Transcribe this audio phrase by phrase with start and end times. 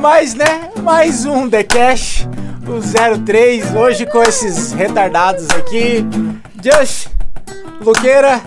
[0.00, 2.28] Mas né, mais um The Cash,
[2.66, 6.04] o 03, hoje com esses retardados aqui.
[6.62, 7.08] Just,
[7.80, 8.40] Luqueira,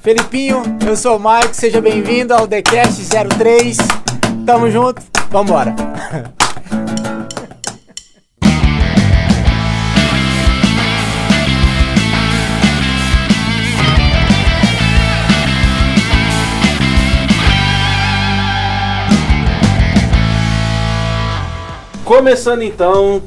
[0.00, 3.76] Felipinho, eu sou o Mike, seja bem-vindo ao The Cash 03.
[4.46, 5.74] Tamo junto, vambora.
[22.06, 23.20] Começando então,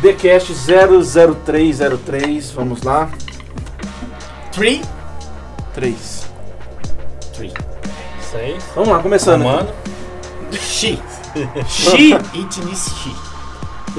[0.00, 3.10] TheCast 00303, vamos lá.
[4.50, 4.80] 3,
[5.74, 6.26] 3.
[7.34, 7.52] 3.
[8.30, 8.64] 6.
[8.74, 9.42] Vamos lá, começando.
[9.44, 9.68] Mano.
[10.52, 10.98] Xi,
[11.68, 12.14] Xi.
[12.32, 13.14] Itnis Xi.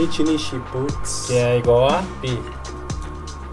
[0.01, 1.25] Itinishi, putz.
[1.27, 2.41] Que é igual a pi.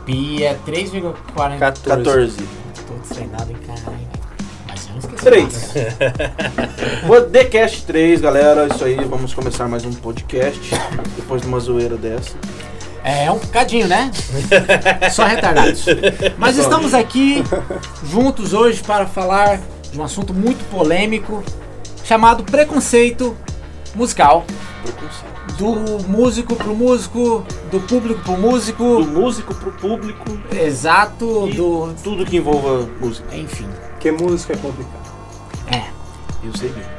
[0.07, 1.59] Pi é 3,40.
[1.59, 1.83] 14.
[1.85, 2.49] 14.
[2.89, 4.10] Tô destreinado em caralho.
[5.09, 5.87] Mas eu não esqueci.
[7.07, 7.33] 3.
[7.33, 10.61] TheCast 3, galera, isso aí, vamos começar mais um podcast,
[11.17, 12.35] depois de uma zoeira dessa.
[13.03, 14.11] É um cadinho, né?
[15.11, 15.87] Só retardados.
[16.37, 17.43] Mas estamos aqui
[18.05, 21.43] juntos hoje para falar de um assunto muito polêmico
[22.05, 23.35] chamado preconceito
[23.95, 24.45] musical.
[24.83, 25.31] Preconceito.
[25.57, 29.03] Do músico pro músico, do público pro músico.
[29.03, 31.95] Do músico pro público Exato, do.
[32.05, 33.35] tudo que envolva música.
[33.35, 33.67] Enfim.
[34.01, 35.13] Porque música é complicado.
[35.71, 35.91] É.
[36.43, 36.91] Eu sei mesmo.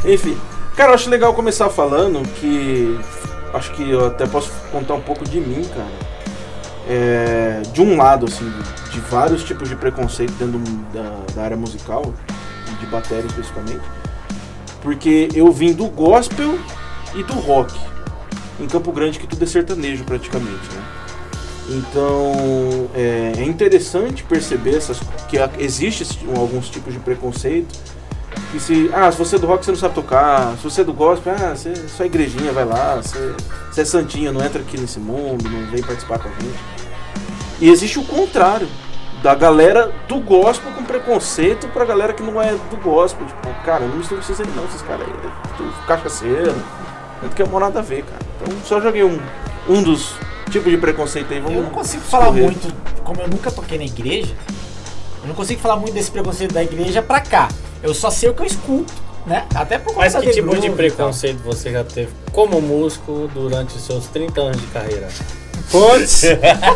[0.10, 0.34] Enfim,
[0.74, 2.98] cara, eu acho legal começar falando que.
[3.52, 6.08] Acho que eu até posso contar um pouco de mim, cara.
[6.88, 8.50] É, de um lado, assim,
[8.90, 10.58] de vários tipos de preconceito dentro
[10.90, 12.14] da, da área musical,
[12.80, 13.84] de bateria especificamente.
[14.80, 16.58] Porque eu vim do gospel
[17.14, 17.78] e do rock.
[18.58, 20.82] Em Campo Grande, que tudo é sertanejo praticamente, né?
[21.68, 26.06] Então é, é interessante perceber essas, que existe
[26.36, 27.78] alguns tipos de preconceito.
[28.50, 30.84] Que se, ah, se você é do rock você não sabe tocar, se você é
[30.84, 33.34] do gospel, ah, você é só igrejinha, vai lá, você,
[33.70, 36.58] você é santinha, não entra aqui nesse mundo, não vem participar com a gente.
[37.60, 38.68] E existe o contrário,
[39.22, 43.26] da galera do gospel com preconceito pra galera que não é do gospel.
[43.26, 46.54] Tipo, cara, eu não mistura vocês aí não, esses caras aí, é tudo cachaceiro,
[47.22, 48.20] não tem nada a ver, cara.
[48.40, 49.18] Então só joguei um,
[49.68, 50.14] um dos
[50.48, 52.44] tipos de preconceito aí, vamos Eu não consigo falar escorrer.
[52.44, 54.34] muito, como eu nunca toquei na igreja,
[55.22, 57.48] eu não consigo falar muito desse preconceito da igreja pra cá.
[57.82, 58.92] Eu só sei o que eu escuto,
[59.26, 59.46] né?
[59.54, 63.82] Até por conta Mas que tipo de preconceito você já teve como músico durante os
[63.82, 65.08] seus 30 anos de carreira?
[65.70, 66.22] Putz!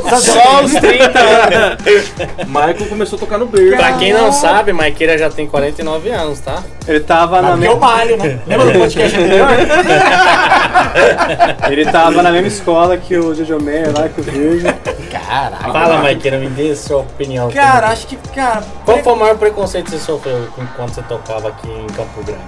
[0.08, 0.20] tal.
[0.20, 2.12] Só os 30 anos.
[2.46, 3.76] Michael começou a tocar no berço.
[3.76, 6.62] Pra quem não sabe, Maiqueira já tem 49 anos, tá?
[6.86, 7.86] Ele tava Mas na porque eu mesma.
[7.86, 8.40] malho, né?
[8.46, 9.48] Lembra do podcast anterior?
[11.70, 14.72] Ele tava na mesma escola que o Jojo Meyer lá, que o Virgil.
[15.10, 15.72] Caralho.
[15.72, 17.50] Fala, Maiqueira, me dê a sua opinião.
[17.50, 18.62] Cara, acho que, cara.
[18.84, 22.40] Qual foi o maior preconceito que você sofreu enquanto você tocava aqui em Campo Grande?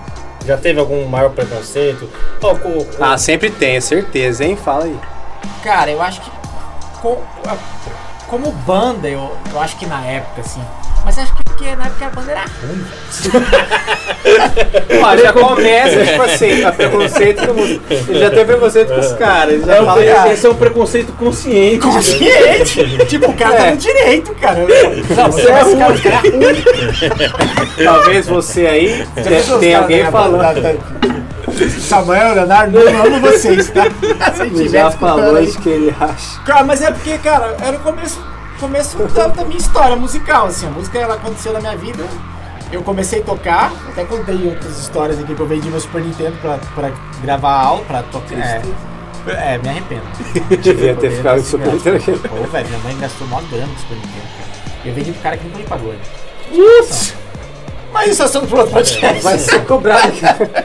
[0.46, 2.08] Já teve algum maior preconceito?
[3.00, 4.56] Ah, sempre tem, é certeza, hein?
[4.56, 4.96] Fala aí.
[5.62, 6.30] Cara, eu acho que.
[7.00, 7.22] co-
[8.28, 10.62] Como banda, eu, eu acho que na época, assim.
[11.04, 12.86] Mas acho que porque na época a banda era ruim.
[15.02, 17.60] Ó, já começa, tipo assim, a preconceito do.
[17.62, 19.52] Ele já tem preconceito com os caras.
[19.54, 21.78] Ele já É um- fala, cara, esse é um preconceito consciente.
[21.80, 23.06] Consciente!
[23.06, 23.70] tipo, o cara tá É.
[23.72, 24.60] no direito, cara.
[25.16, 25.82] Não, você é é ruim.
[25.82, 25.98] ruim.
[26.00, 27.84] Cara, é ruim.
[27.84, 31.23] talvez você aí caras alguém falando.
[31.80, 33.84] Samuel, Leonardo, eu amo vocês, tá?
[34.54, 36.40] Se já falou de que ele acha.
[36.44, 38.20] Cara, mas é porque, cara, era o começo,
[38.60, 40.66] começo da, da minha história musical, assim.
[40.66, 42.04] A música, ela aconteceu na minha vida.
[42.72, 46.36] Eu comecei a tocar, até contei outras histórias aqui que eu vendi meu Super Nintendo
[46.40, 46.90] pra, pra
[47.22, 48.36] gravar aula, pra tocar.
[48.36, 48.62] É,
[49.28, 50.02] é, me arrependo.
[50.60, 51.72] Devia ter ficado com Super.
[51.72, 52.12] Nintendo aqui.
[52.28, 54.44] Pô, velho, minha mãe gastou mó grana com Super Nintendo, cara.
[54.84, 55.92] Eu vendi pro cara que nunca me pagou.
[55.92, 55.98] né?
[57.94, 59.22] Mas isso é assunto pro outro podcast.
[59.22, 60.12] Vai ser cobrado.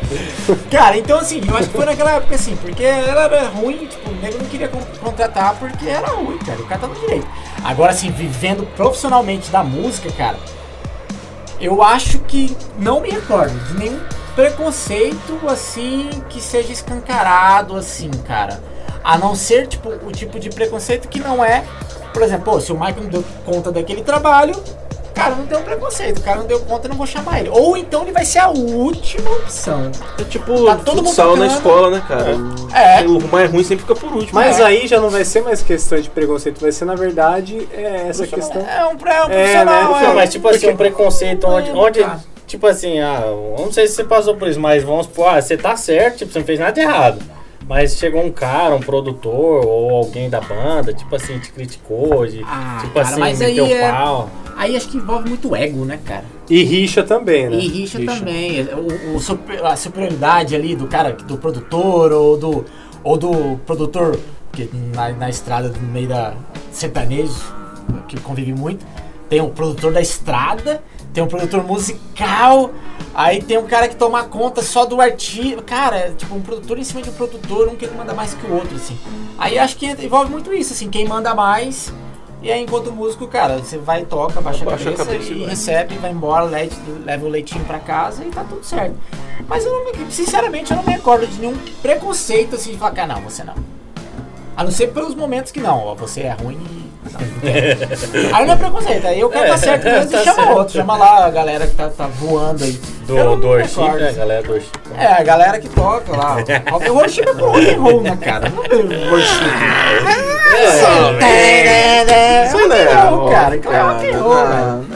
[0.71, 4.09] Cara, então assim, eu acho que foi naquela época assim, porque ela era ruim, tipo,
[4.09, 6.59] o nego não queria con- contratar porque era ruim, cara.
[6.59, 7.27] O cara tá no direito.
[7.63, 10.37] Agora, assim, vivendo profissionalmente da música, cara,
[11.61, 13.99] eu acho que não me recordo de nenhum
[14.35, 18.59] preconceito assim que seja escancarado, assim, cara.
[19.03, 21.63] A não ser, tipo, o tipo de preconceito que não é.
[22.11, 24.55] Por exemplo, pô, se o Michael não deu conta daquele trabalho,
[25.13, 26.19] cara, não deu preconceito.
[26.19, 27.49] O cara não deu conta, eu não vou chamar ele.
[27.49, 29.91] Ou então ele vai ser a última opção.
[30.19, 32.31] É tipo Tá todo mundo na escola, né, cara?
[32.73, 33.01] É.
[33.07, 34.31] O mais ruim sempre fica por último.
[34.33, 34.63] Mas É.
[34.63, 38.25] aí já não vai ser mais questão de preconceito, vai ser na verdade é essa
[38.27, 38.61] questão.
[38.65, 39.99] É um, pré, um É, profissional, né?
[40.03, 40.07] é.
[40.07, 42.19] Não, mas tipo assim, um preconceito onde, É, onde tá.
[42.47, 45.41] tipo assim, ah, eu não sei se você passou por isso, mas vamos supor, ah,
[45.41, 47.19] você tá certo, tipo, você não fez nada errado.
[47.69, 52.41] Mas chegou um cara, um produtor ou alguém da banda, tipo assim, te criticou, de,
[52.43, 54.27] Ah, tipo cara, assim, mas meteu aí é- pau.
[54.57, 56.25] Aí acho que envolve muito ego, né, cara?
[56.49, 57.55] E rixa também, né?
[57.57, 58.15] E rixa, Rixa.
[58.17, 58.63] também.
[58.73, 62.65] O, o super- a superioridade ali do cara, do produtor ou do,
[63.03, 64.19] ou do produtor
[64.51, 66.33] que na, na estrada, no meio da
[66.71, 67.35] sertanejo,
[68.07, 68.83] que convive muito.
[69.29, 70.81] Tem um produtor da estrada,
[71.13, 72.71] tem um produtor musical,
[73.13, 75.61] aí tem um cara que toma conta só do artista.
[75.61, 78.45] Cara, é tipo um produtor em cima de um produtor, um que manda mais que
[78.45, 78.97] o outro, assim.
[79.37, 81.91] Aí acho que envolve muito isso, assim, quem manda mais.
[82.41, 85.39] E aí, enquanto músico, cara, você vai, toca, baixa, Abaixa a a cabeça, cabeça e
[85.39, 85.49] vai.
[85.49, 86.73] recebe, vai embora, leva,
[87.03, 88.95] leva o leitinho pra casa e tá tudo certo.
[89.45, 92.91] Mas eu não me, sinceramente, eu não me recordo de nenhum preconceito assim de falar,
[92.91, 93.55] cara, não, você não.
[94.55, 96.88] A não ser pelos momentos que não, ó, você é ruim
[98.33, 100.57] aí não é preconceito, aí eu quero dar certo mesmo tá e chama certo.
[100.57, 102.79] outro, chama lá a galera que tá, tá voando aí.
[103.07, 104.17] Do, do worship, né, assim.
[104.19, 104.71] galera do worship.
[104.95, 106.37] É, a galera que toca lá.
[106.89, 108.49] O worship é pro rock and roll, né, cara?
[108.49, 109.45] Não é worship.
[111.21, 113.55] É, Sei rock lá, and roll, cara.
[113.55, 114.49] Então é rock and roll, velho.
[114.49, 114.88] não, não.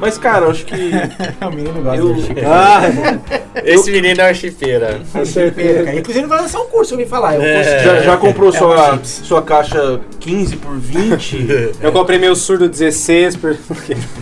[0.00, 0.74] Mas, cara, eu acho que.
[1.46, 2.44] O menino gosta Eu- de worship.
[2.46, 2.80] Ah,
[3.64, 5.00] Esse menino é worshipeira.
[5.12, 5.84] com certeza.
[5.84, 7.34] Cara, Inclusive vai lançar um curso, eu ouvi falar.
[7.34, 7.54] É um É.
[7.54, 11.72] curso Já, já comprou É, sua, sua caixa 15 por 20?
[11.82, 13.56] Eu comprei meu surdo 16 por.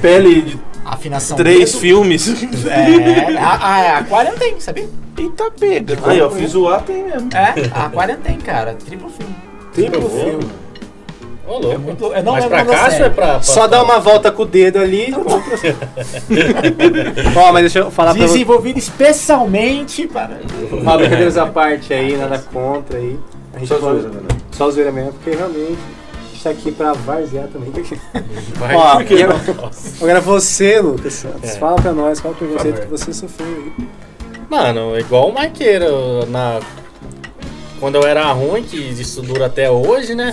[0.00, 1.36] Pele de afinação.
[1.36, 1.81] 3 dedo.
[1.81, 2.28] filmes?
[2.66, 4.88] É, a, a, a Aquarium tem, sabia?
[5.16, 5.98] Eita, pega.
[6.06, 7.28] Aí, ó, fiz o A, tem mesmo.
[7.34, 8.74] É, a Aquarium tem, cara.
[8.74, 9.34] Triplo filme.
[9.74, 10.44] Triplo filme.
[10.44, 10.48] Ô,
[11.52, 11.72] louco.
[11.74, 13.82] É muito- eu não Mas lembro pra cá é ou é pra, pra- Só dá
[13.82, 15.14] uma volta com o dedo ali.
[17.36, 18.32] Ó, mas deixa eu falar pra você.
[18.32, 20.40] Desenvolvido especialmente para.
[20.70, 23.18] Uma brincadeiras à parte aí, nada contra aí.
[23.54, 24.28] A gente Só pode- zoeira, galera.
[24.52, 27.72] Só zoeira mesmo, porque realmente a gente tá aqui pra varzear também.
[28.56, 28.74] Vai.
[28.76, 29.14] Ó, Por quê?
[29.16, 31.58] e agora, você, Lucas Santos, É.
[31.58, 33.72] fala pra nós qual o preconceito que você sofreu aí.
[34.48, 35.86] Mano, igual o Maiqueira,
[36.28, 36.60] na...
[37.78, 40.30] quando eu era ruim, que isso dura até hoje, né?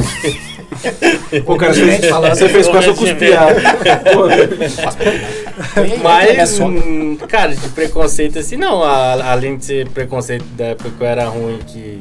[1.45, 2.35] Pô, cara, Gente você, falando.
[2.35, 3.47] você fez quase eu cuspiar.
[6.01, 8.83] Mas, hum, cara, de preconceito assim, não.
[8.83, 11.99] a- além de ser preconceito da época que eu era ruim, que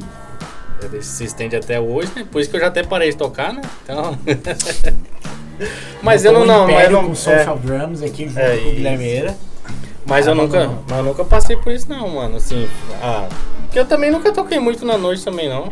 [1.01, 2.25] se estende até hoje, né?
[2.31, 3.61] Por isso que eu já até parei de tocar, né?
[3.83, 4.17] Então.
[6.01, 7.05] mas eu não, não, mas eu não.
[7.05, 8.75] com é, Social Drums aqui junto É, com o isso.
[8.75, 9.35] Guilhermeira.
[10.05, 10.83] mas eu Ah, nunca, não.
[10.87, 12.37] mas eu nunca passei por isso não, mano.
[12.37, 12.67] Assim,
[13.01, 13.27] ah,
[13.75, 15.69] porque eu também nunca toquei muito na noite também, não.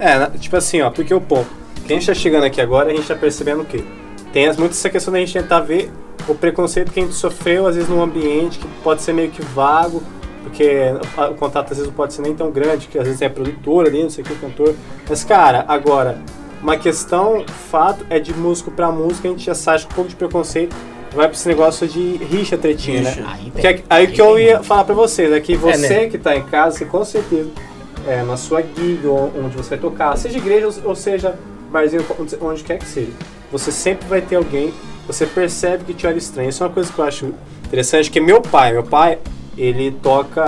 [0.00, 1.46] É, tipo assim, ó, porque o ponto.
[1.86, 3.84] Quem está chegando aqui agora, a gente tá percebendo o quê?
[4.32, 5.92] Tem muito essa questão da gente tentar ver
[6.26, 9.42] o preconceito que a gente sofreu, às vezes, num ambiente que pode ser meio que
[9.42, 10.02] vago,
[10.42, 10.84] porque
[11.30, 13.86] o contato às vezes não pode ser nem tão grande, que às vezes é produtor
[13.86, 14.74] ali, não sei o que, cantor.
[15.06, 16.18] Mas, cara, agora,
[16.62, 20.16] uma questão, fato, é de músico pra música, a gente já sabe um pouco de
[20.16, 20.74] preconceito,
[21.16, 23.20] vai pra esse negócio de rixa, tretinha, Rixa.
[23.20, 23.26] né?
[23.32, 24.66] Aí, Que é- aí que eu ia muito.
[24.66, 26.06] falar pra vocês é que você né?
[26.08, 27.50] que tá em casa, você com certeza,
[28.06, 28.62] é, na sua
[29.04, 31.34] ou onde você vai tocar, seja igreja ou- seja
[31.72, 32.04] barzinho,
[32.40, 33.10] onde, quer que seja,
[33.50, 34.72] você sempre vai ter alguém,
[35.06, 36.48] você percebe que te olha estranho.
[36.50, 37.34] Isso é uma coisa que eu acho
[37.64, 39.18] interessante, que meu pai, meu pai,
[39.58, 40.44] ele toca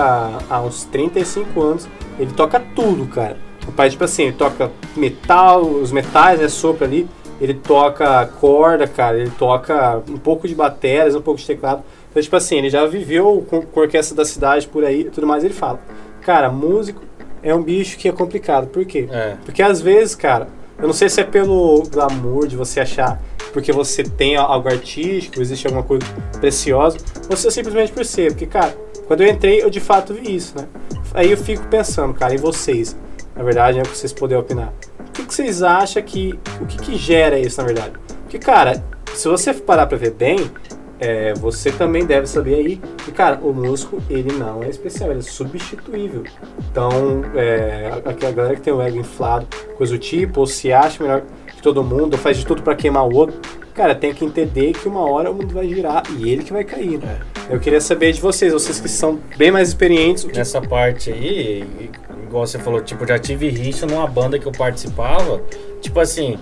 [0.49, 1.87] há uns 35 anos,
[2.17, 3.37] ele toca tudo, cara.
[3.67, 7.07] O pai, tipo assim, ele toca metal, os metais, né, sopro ali,
[7.39, 11.83] ele toca corda, cara, ele toca um pouco de baterias, um pouco de teclado.
[12.09, 15.09] Então, tipo assim, ele já viveu com, com a orquestra da cidade por aí e
[15.09, 15.43] tudo mais.
[15.43, 15.79] Ele fala,
[16.21, 17.01] cara, músico
[17.41, 18.67] é um bicho que é complicado.
[18.67, 19.07] Por quê?
[19.11, 19.35] É.
[19.45, 23.71] Porque às vezes, cara, eu não sei se é pelo glamour de você achar porque
[23.71, 26.05] você tem algo artístico, existe alguma coisa
[26.39, 26.97] preciosa,
[27.29, 28.31] ou se é simplesmente por ser.
[28.31, 28.75] Porque, cara,
[29.07, 30.67] quando eu entrei, eu de fato vi isso, né?
[31.13, 32.95] Aí eu fico pensando, cara, e vocês?
[33.35, 34.71] Na verdade, é pra vocês poderem opinar.
[35.19, 36.39] O que, que vocês acham que.
[36.61, 37.91] O que, que gera isso, na verdade?
[38.21, 38.81] Porque, cara,
[39.13, 40.49] se você parar pra ver bem,
[40.97, 45.19] é, você também deve saber aí que, cara, o músico, ele não é especial, ele
[45.19, 46.23] é substituível.
[46.71, 49.45] Então, é, a, a galera que tem o ego inflado,
[49.77, 52.73] coisa do tipo, ou se acha melhor que todo mundo, ou faz de tudo pra
[52.73, 53.37] queimar o outro,
[53.73, 56.63] cara, tem que entender que uma hora o mundo vai girar e ele que vai
[56.63, 57.19] cair, né?
[57.49, 61.89] Eu queria saber de vocês, vocês que são bem mais experientes, que Nessa parte aí,
[62.29, 65.41] igual você falou, tipo, já tive rixa numa banda que eu participava.
[65.81, 66.37] Tipo assim,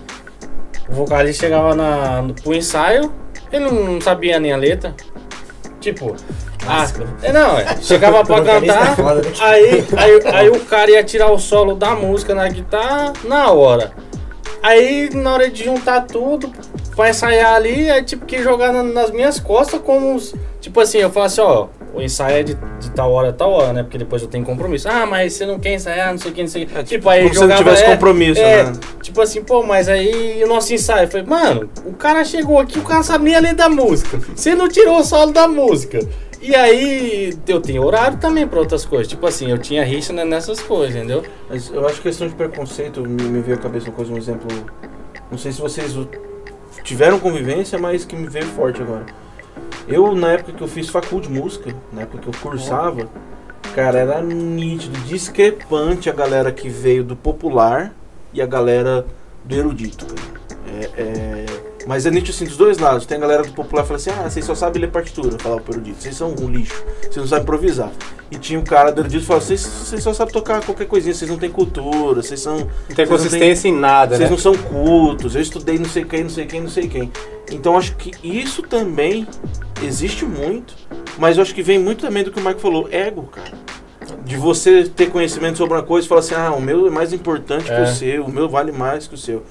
[0.88, 3.12] o vocalista chegava na, no, pro ensaio,
[3.50, 4.94] ele não sabia nem a letra.
[5.80, 6.14] Tipo,
[6.66, 6.86] ah,
[7.22, 9.32] é, não, é, chegava pra é cantar, foda, né?
[9.40, 13.92] aí, aí, aí o cara ia tirar o solo da música na guitarra na hora.
[14.62, 16.52] Aí na hora de juntar tudo
[16.96, 20.34] pra ensaiar ali, é tipo que jogar na- nas minhas costas como os.
[20.60, 23.50] Tipo assim, eu falo assim, ó, o ensaio é de, de tal hora a tal
[23.50, 23.82] hora, né?
[23.82, 24.88] Porque depois eu tenho compromisso.
[24.88, 26.78] Ah, mas você não quer ensaiar, não sei o que, não sei o que.
[26.78, 27.64] É, tipo, aí como se não jogava.
[27.64, 28.72] tivesse é, compromisso, é, né?
[29.02, 31.06] Tipo assim, pô, mas aí o nosso ensaio.
[31.06, 34.18] Eu falei, mano, o cara chegou aqui, o cara nem a letra da música.
[34.34, 36.00] Você não tirou o solo da música.
[36.40, 39.08] E aí, eu tenho horário também pra outras coisas.
[39.08, 41.24] Tipo assim, eu tinha rixa né, nessas coisas, entendeu?
[41.48, 44.16] Mas eu acho que questão de preconceito me, me veio à cabeça uma coisa, um
[44.16, 44.46] exemplo.
[45.30, 45.94] Não sei se vocês
[46.84, 49.04] tiveram convivência, mas que me veio forte agora.
[49.88, 53.08] Eu, na época que eu fiz facul de música, na época que eu cursava,
[53.74, 57.94] cara, era nítido, discrepante a galera que veio do popular
[58.32, 59.06] e a galera
[59.44, 60.04] do erudito.
[60.04, 60.38] cara.
[60.66, 63.06] É, é, Mas é nítido assim dos dois lados.
[63.06, 65.58] Tem a galera do popular que fala assim: ah, vocês só sabem ler partitura, falar
[65.62, 66.02] pro erudito.
[66.02, 67.90] Vocês são um lixo, vocês não sabem improvisar.
[68.30, 69.60] E tinha o cara do erudito que falava: vocês,
[70.02, 72.58] só sabem tocar qualquer coisinha, vocês não têm cultura, vocês são.
[72.58, 74.36] Não tem não têm- consistência em nada, vocês né?
[74.36, 77.10] não são cultos, eu estudei não sei quem, não sei quem, não sei quem.
[77.50, 79.26] Então acho que isso também
[79.82, 80.74] existe muito,
[81.16, 83.56] mas eu acho que vem muito também do que o Marco falou, ego, cara.
[84.26, 87.14] De você ter conhecimento sobre uma coisa e falar assim, ah, o meu é mais
[87.14, 87.82] importante que É.
[87.82, 89.42] o seu, o meu vale mais que o seu.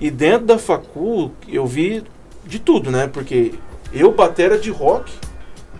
[0.00, 2.02] E dentro da facul, eu vi
[2.46, 3.06] de tudo, né?
[3.06, 3.52] Porque
[3.92, 5.12] eu, batera de rock,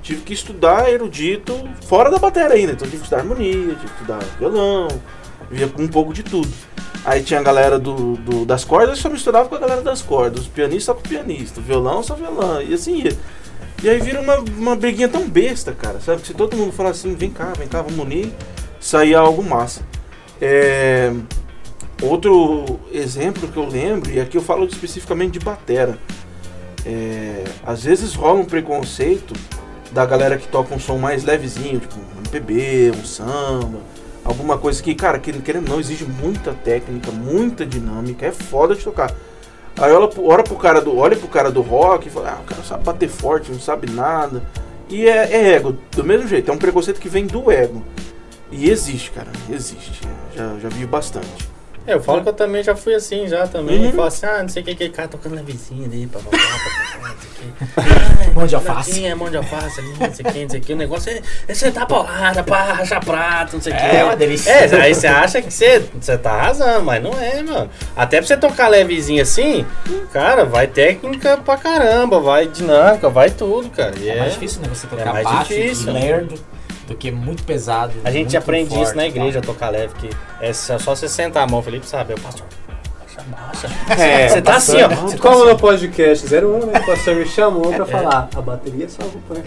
[0.02, 2.72] tive que estudar erudito fora da batera ainda.
[2.72, 4.88] Então tive que estudar harmonia, tive que estudar violão,
[5.50, 6.48] via com um pouco de tudo.
[7.02, 10.02] Aí tinha a galera do, do- das cordas, eu só misturava com a galera das
[10.02, 10.40] cordas.
[10.42, 12.60] Os pianistas só com o pianista, violão só violão.
[12.60, 13.16] E assim ia.
[13.82, 15.98] E aí vira uma, uma briguinha tão besta, cara.
[16.00, 16.20] Sabe?
[16.20, 18.30] Que se todo mundo falar assim, vem cá, vem cá, vamos unir,
[18.78, 19.80] saía algo massa.
[20.42, 21.10] É,
[22.02, 25.98] Outro exemplo que eu lembro, e aqui eu falo especificamente de batera.
[26.86, 29.34] É, às vezes rola um preconceito
[29.92, 33.80] da galera que toca um som mais levezinho, tipo um MPB, um samba,
[34.24, 38.82] alguma coisa que, cara, que querendo não, exige muita técnica, muita dinâmica, é foda de
[38.82, 39.14] tocar.
[39.78, 42.44] Aí olha, olha pro cara do, olha pro cara do rock e fala, ah, o
[42.44, 44.42] cara sabe bater forte, não sabe nada.
[44.88, 47.84] E é, é ego, do mesmo jeito, é um preconceito que vem do ego.
[48.50, 50.00] E existe, cara, existe.
[50.34, 51.49] Já, já vi bastante.
[51.86, 53.86] É, eu falo que eu também já fui assim, já também.
[53.86, 53.92] Uhum.
[53.92, 57.08] Falo assim, ah, não sei o que, aquele cara tocando na vizinha ali, papapá, papapá,
[57.08, 58.30] não sei o que.
[58.36, 59.04] Mão de alface.
[59.06, 60.72] É, mão de alface ali, não sei o que, não sei o que.
[60.72, 63.82] O negócio é, é sentar porrada, pá, rachar prato, não sei o que.
[63.82, 64.50] É uma delícia.
[64.50, 67.70] É, aí você acha que você, você tá arrasando, mas não é, mano.
[67.96, 69.66] Até pra você tocar levezinho assim,
[70.12, 73.94] cara, vai técnica pra caramba, vai dinâmica, vai tudo, cara.
[73.98, 74.68] E É é- mais difícil, né?
[74.72, 75.92] Você tocar mais baixo difícil.
[75.92, 76.34] lerdo
[76.90, 77.92] do que muito pesado.
[78.04, 81.44] A gente aprende forte isso na igreja, tocar leve, que é só só você sentar
[81.44, 82.46] a mão, Felipe sabe, o pastor.
[83.26, 83.68] Baixa.
[84.02, 84.88] É, Você tá assim, ó.
[84.88, 86.80] Você como no podcast 01, né?
[86.80, 88.28] O pastor me chamou pra falar.
[88.34, 89.44] A bateria salva o punk.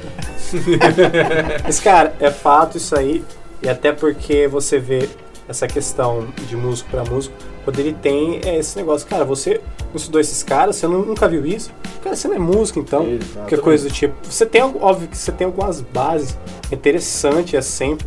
[1.64, 3.26] Mas, cara, é fato isso aí.
[3.62, 5.10] E até porque você vê
[5.48, 9.08] essa questão de músico pra músico, quando ele tem é, esse negócio.
[9.08, 9.62] Cara, você
[9.94, 11.72] estudou esses caras, você nu- nunca viu isso?
[12.04, 13.08] Cara, você não é músico, então.
[13.08, 13.50] Exatamente.
[13.50, 14.16] Que coisa do tipo.
[14.24, 16.38] Você tem, óbvio que você tem algumas bases.
[16.72, 18.06] É interessante, é sempre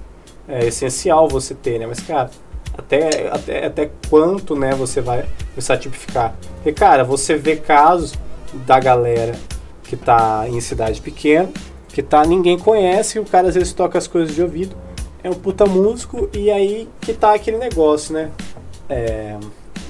[0.49, 1.87] é, essencial você ter, né?
[1.87, 2.31] Mas, cara,
[2.77, 5.25] até, até, até quanto, né, você vai
[5.55, 6.35] começar a tipificar?
[6.57, 8.15] Porque, cara, você vê casos
[8.67, 9.35] da galera
[9.85, 11.49] que tá em cidade pequena,
[11.89, 14.77] que tá, ninguém conhece, e o cara às vezes toca as coisas de ouvido,
[15.27, 18.31] é um puta músico, e aí que tá aquele negócio, né?
[18.89, 19.37] É,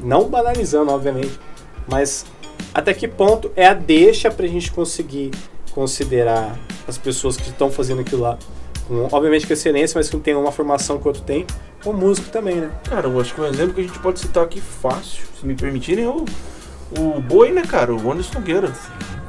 [0.02, 1.38] não banalizando, obviamente,
[1.86, 2.24] mas
[2.72, 5.30] até que ponto é a deixa pra gente conseguir
[5.72, 8.38] considerar as pessoas que estão fazendo aquilo lá,
[8.88, 11.46] com, obviamente com excelência, mas que não tem uma formação que o outro tem,
[11.84, 12.70] como músico também, né?
[12.88, 15.54] Cara, eu acho que um exemplo que a gente pode citar aqui fácil, se me
[15.54, 16.24] permitirem, é o,
[16.98, 17.94] o Boi, né, cara?
[17.94, 18.72] O Anderson Nogueira.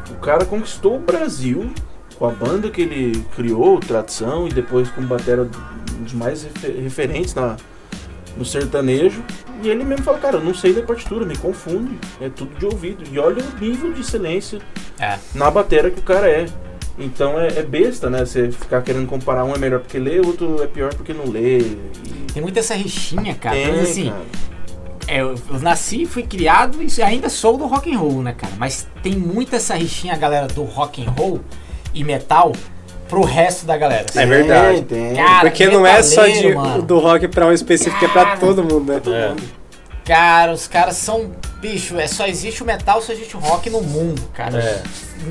[0.09, 1.69] O cara conquistou o Brasil
[2.17, 5.47] com a banda que ele criou, Tradição, e depois como batera
[5.99, 7.57] dos mais refer- referentes na,
[8.35, 9.23] no sertanejo.
[9.63, 12.65] E ele mesmo fala, cara, eu não sei ler partitura, me confunde, é tudo de
[12.65, 13.03] ouvido.
[13.11, 14.59] E olha o nível de excelência
[14.99, 15.17] É.
[15.33, 16.45] na batera que o cara é.
[16.99, 18.25] Então é, é besta, né?
[18.25, 21.59] Você ficar querendo comparar um é melhor porque lê, outro é pior porque não lê.
[21.59, 21.77] E...
[22.33, 23.55] Tem muita essa rixinha, cara.
[23.55, 24.25] Tem, Mas assim, cara.
[25.07, 28.53] é, eu, nasci, fui criado e ainda sou do rock and roll, né, cara?
[28.57, 31.39] Mas tem muita essa rixinha, galera do rock and roll
[31.99, 32.51] e metal
[33.07, 34.05] pro resto da galera.
[34.15, 34.81] É verdade.
[34.83, 36.81] Tem, Cara, Porque não é só de, mano.
[36.81, 38.37] do rock pra um específico, é pra Cara.
[38.37, 39.01] todo mundo, né?
[39.07, 39.35] É.
[40.05, 41.31] Cara, os caras são.
[41.59, 44.59] Bicho, é, só existe o metal, só existe o rock no mundo, cara.
[44.59, 44.81] É.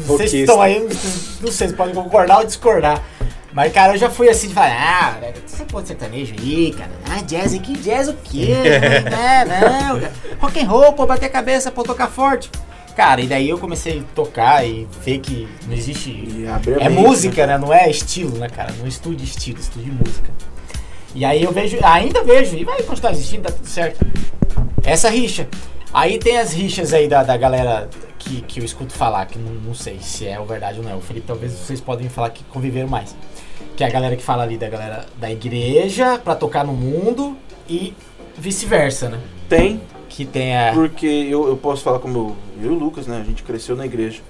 [0.07, 3.01] Vocês estão aí, não sei, vocês podem concordar ou discordar.
[3.53, 6.91] Mas, cara, eu já fui assim de falar, ah, velho, você pode sertanejo aí, cara.
[7.09, 8.49] Ah, jazz aqui, jazz o quê?
[9.09, 10.13] não, não, cara.
[10.39, 12.51] Rock and roll, pô, bater a cabeça, pô, tocar forte.
[12.97, 16.09] Cara, e daí eu comecei a tocar e ver que não existe.
[16.11, 16.47] E
[16.81, 17.59] É mente, música, né?
[17.59, 18.73] Não é estilo, né, cara?
[18.79, 20.31] Não estude estilo, estude música.
[21.15, 24.05] E aí eu vejo, ainda vejo, e vai continuar existindo, tá tudo certo.
[24.83, 25.47] Essa rixa.
[25.93, 27.89] Aí tem as rixas aí da, da galera
[28.19, 30.97] que, que eu escuto falar, que não, não sei se é verdade ou não.
[30.97, 33.15] O Felipe, talvez vocês podem falar que conviveram mais.
[33.77, 37.37] Que é a galera que fala ali da galera da igreja pra tocar no mundo
[37.69, 37.95] e
[38.39, 39.21] vice-versa, né?
[39.49, 39.83] Tem,
[40.17, 40.73] Que tem a.
[40.73, 43.21] porque eu, eu posso falar como eu, eu e o Lucas, né?
[43.21, 44.23] A gente cresceu na igreja.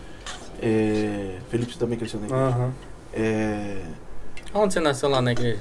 [0.60, 2.44] É, Felipe também cresceu na igreja.
[2.44, 2.72] Aham.
[3.14, 3.76] É,
[4.52, 5.60] Onde você nasceu lá na igreja?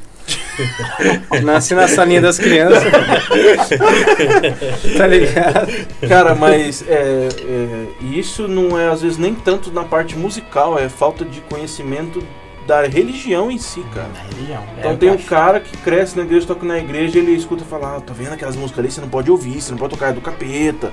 [1.44, 2.82] Nasci na salinha das crianças.
[4.98, 5.67] tá ligado?
[6.08, 10.89] Cara, mas é, é, isso não é às vezes nem tanto na parte musical, é
[10.89, 12.25] falta de conhecimento
[12.67, 14.07] da religião em si, cara.
[14.13, 14.63] Na religião.
[14.79, 15.27] Então É, tem eu um acho.
[15.27, 18.55] cara que cresce na igreja, toca na igreja, ele escuta falar, ah, tá vendo aquelas
[18.55, 20.91] músicas ali, você não pode ouvir, você não pode tocar é do capeta.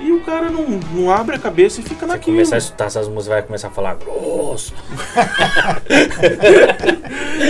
[0.00, 2.36] E o cara não, não abre a cabeça e fica Você naquilo.
[2.36, 4.72] começar a escutar essas músicas, vai começar a falar grosso.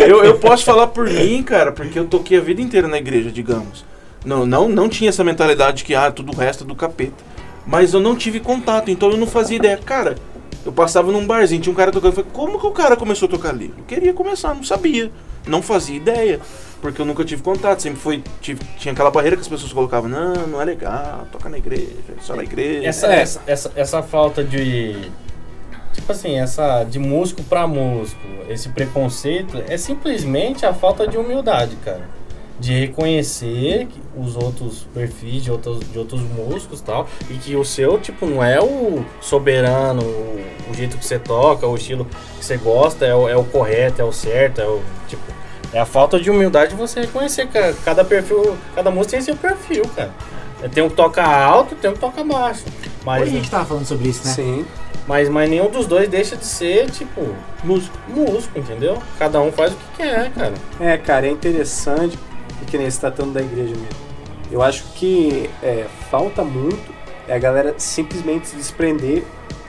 [0.06, 3.30] Eu, eu posso falar por mim, cara, porque eu toquei a vida inteira na igreja,
[3.30, 3.84] digamos.
[4.24, 7.24] Não, não, não tinha essa mentalidade que, ah, tudo o resto é do capeta.
[7.66, 9.78] Mas eu não tive contato, então eu não fazia ideia.
[9.84, 10.16] Cara,
[10.64, 13.26] eu passava num barzinho, tinha um cara tocando, eu falei, como que o cara começou
[13.26, 13.72] a tocar ali?
[13.76, 15.10] Eu queria começar, não sabia.
[15.46, 16.40] Não fazia ideia.
[16.80, 18.22] Porque eu nunca tive contato, sempre foi.
[18.40, 21.88] tive- tinha aquela barreira que as pessoas colocavam, não, não é legal, toca na igreja,
[22.20, 22.86] só na igreja.
[22.86, 23.20] Essa, É.
[23.20, 25.10] essa, essa, essa falta de.
[25.94, 31.74] Tipo assim, essa de músico pra músico, esse preconceito é simplesmente a falta de humildade,
[31.84, 32.02] cara.
[32.58, 37.08] De reconhecer que os outros perfis de outros, de outros músicos e tal.
[37.30, 41.76] E que o seu, tipo, não é o soberano, o, jeito que você toca, o
[41.76, 44.82] estilo que você gosta, é o, é o correto, é o certo, é o.
[45.06, 45.22] Tipo,
[45.72, 49.36] é a falta de humildade de você reconhecer que cada perfil, cada música tem seu
[49.36, 50.12] perfil, cara.
[50.72, 52.64] Tem um que toca alto, tem um que toca baixo.
[52.66, 54.32] Hoje Mas, a gente tava falando sobre isso, né?
[54.32, 54.66] Sim.
[55.06, 57.96] mas, mas nenhum dos dois deixa de ser, tipo, músico.
[58.08, 59.00] músico, entendeu?
[59.18, 60.54] Cada um faz o que quer, cara.
[60.80, 62.18] É, cara, é interessante,
[62.62, 64.08] e que nem se tratando da igreja mesmo.
[64.50, 66.98] Eu acho que é, falta muito
[67.28, 69.22] é a galera simplesmente se desprender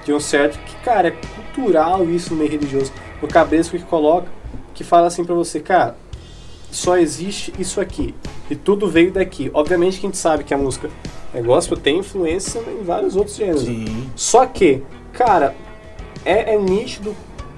[0.05, 2.91] de um certo que, cara, é cultural isso no meio religioso.
[3.21, 4.29] No cabreço que coloca,
[4.73, 5.97] que fala assim pra você, cara,
[6.71, 8.15] só existe isso aqui.
[8.49, 9.51] E tudo veio daqui.
[9.53, 10.89] Obviamente que a gente sabe que a música
[11.33, 13.63] é gospel tem influência em vários outros gêneros.
[13.63, 14.09] Sim.
[14.15, 14.81] Só que,
[15.11, 15.53] cara,
[16.23, 17.13] é, é nítido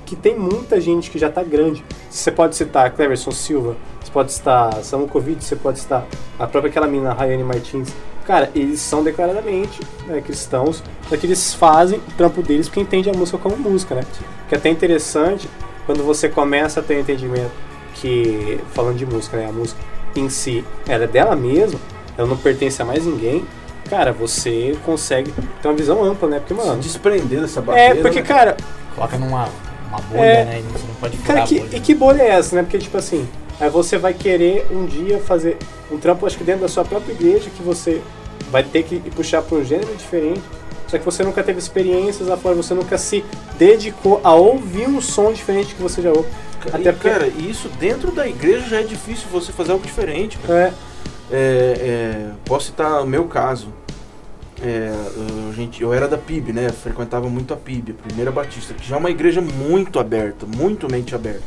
[0.06, 1.86] que tem muita gente que já tá grande.
[2.10, 3.78] Você pode citar Cleverson Silva,
[4.12, 6.06] você pode citar Samukovic, você pode citar
[6.38, 7.90] a própria aquela mina Rayane Martins.
[8.26, 13.14] Cara, eles são declaradamente né, cristãos, só que eles fazem o trampo deles porque entendem
[13.14, 14.04] a música como música, né?
[14.48, 15.50] Que é até interessante
[15.86, 17.52] quando você começa a ter um entendimento
[17.96, 19.48] que, falando de música, né?
[19.50, 19.80] A música
[20.16, 21.80] em si, ela é dela mesma,
[22.18, 23.46] ela não pertence a mais ninguém.
[23.90, 26.40] Cara, você consegue ter uma visão ampla, né?
[26.40, 28.00] Porque, Se mano, desprender dessa barreira.
[28.00, 28.28] é, porque, né?
[28.28, 28.58] cara,
[28.96, 29.50] Coloca numa
[29.90, 30.46] uma bolha, É.
[30.46, 30.60] né?
[30.60, 31.78] E você não pode furar cara, a que, bolha.
[31.78, 32.62] e que bolha é essa, né?
[32.64, 33.28] Porque, tipo assim,
[33.62, 35.58] aí você vai querer um dia fazer
[35.92, 38.02] um trampo, acho que dentro da sua própria igreja, que você
[38.52, 40.42] vai ter que puxar para um gênero diferente,
[40.88, 43.24] só que você nunca teve experiências lá fora, você nunca se
[43.58, 46.28] dedicou a ouvir um som diferente que você já ouve.
[46.60, 49.86] Cara, Até e, porque- cara, isso dentro da igreja já é difícil você fazer algo
[49.86, 50.38] diferente.
[50.50, 50.72] É,
[51.34, 53.70] É, é, posso citar o meu caso.
[54.62, 54.92] É,
[55.50, 56.68] a gente, eu era da PIB, né?
[56.70, 60.92] Frequentava muito a PIB, a Primeira Batista, que já é uma igreja muito aberta, muito
[60.92, 61.42] mente aberta.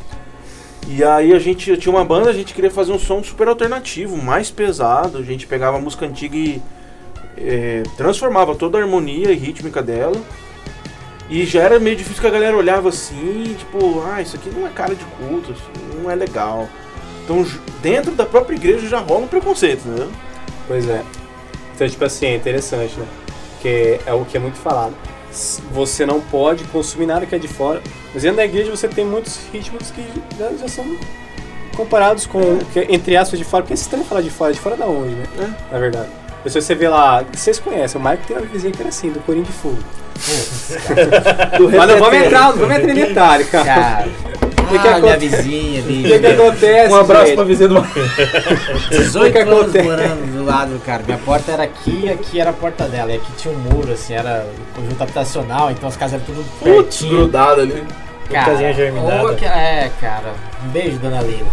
[0.89, 4.17] E aí a gente tinha uma banda, a gente queria fazer um som super alternativo,
[4.17, 5.19] mais pesado.
[5.19, 6.63] A gente pegava a música antiga e
[7.37, 10.21] é, transformava toda a harmonia e rítmica dela.
[11.29, 14.67] E já era meio difícil que a galera olhava assim, tipo, ah, isso aqui não
[14.67, 16.69] é cara de culto, isso não é legal.
[17.25, 17.45] Então,
[17.81, 20.07] dentro da própria igreja já rola um preconceito, né?
[20.69, 21.03] pois é.
[21.75, 23.07] Então, tipo assim, é interessante, né?
[23.63, 24.95] Que é o que é muito falado.
[25.73, 27.83] Você não pode consumir nada que é de fora.
[28.13, 30.05] Mas dentro da igreja você tem muitos ritmos que
[30.39, 30.97] já, já são
[31.77, 33.63] comparados com, que, entre aspas, de fora.
[33.63, 35.25] Porque você também fala de fora, de fora da onde, né?
[35.39, 35.73] É.
[35.73, 36.09] Na verdade.
[36.45, 39.11] Mas se você vê lá, vocês conhecem, o Mike tem uma vizinha que era assim,
[39.11, 39.79] do Corinho de Fogo.
[41.77, 43.65] Mas não vamos entrar, não vamos entrar em detalhe, cara.
[43.65, 44.09] Cara,
[44.67, 46.93] que que ah, minha vizinha, O que, que acontece?
[46.93, 47.35] Um abraço gente?
[47.37, 47.81] pra vizinha do
[48.91, 49.85] 18 que anos acontece?
[49.89, 51.03] morando do lado, cara.
[51.05, 53.13] Minha porta era aqui e aqui era a porta dela.
[53.13, 57.11] E aqui tinha um muro, assim, era conjunto habitacional, então as casas eram tudo pertinho.
[57.17, 57.85] grudado ali.
[58.31, 59.23] Cara, casinha germinada.
[59.23, 60.33] ou É, cara.
[60.65, 61.47] Um beijo, dona Leila.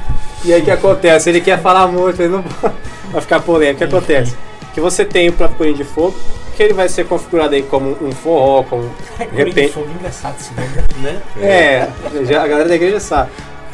[0.44, 1.30] E aí o que acontece?
[1.30, 2.44] Ele quer falar muito, ele não
[3.12, 3.76] vai ficar polêmico.
[3.84, 4.36] O que acontece?
[4.74, 6.16] Que você tem o próprio Corinho de Fogo,
[6.62, 8.84] que ele vai ser configurado aí como um forró, como
[9.18, 9.74] de de repente.
[9.74, 10.70] fogo engraçado esse nome.
[11.02, 11.22] Né?
[11.42, 11.90] É,
[12.26, 13.32] já, a galera da igreja sabe.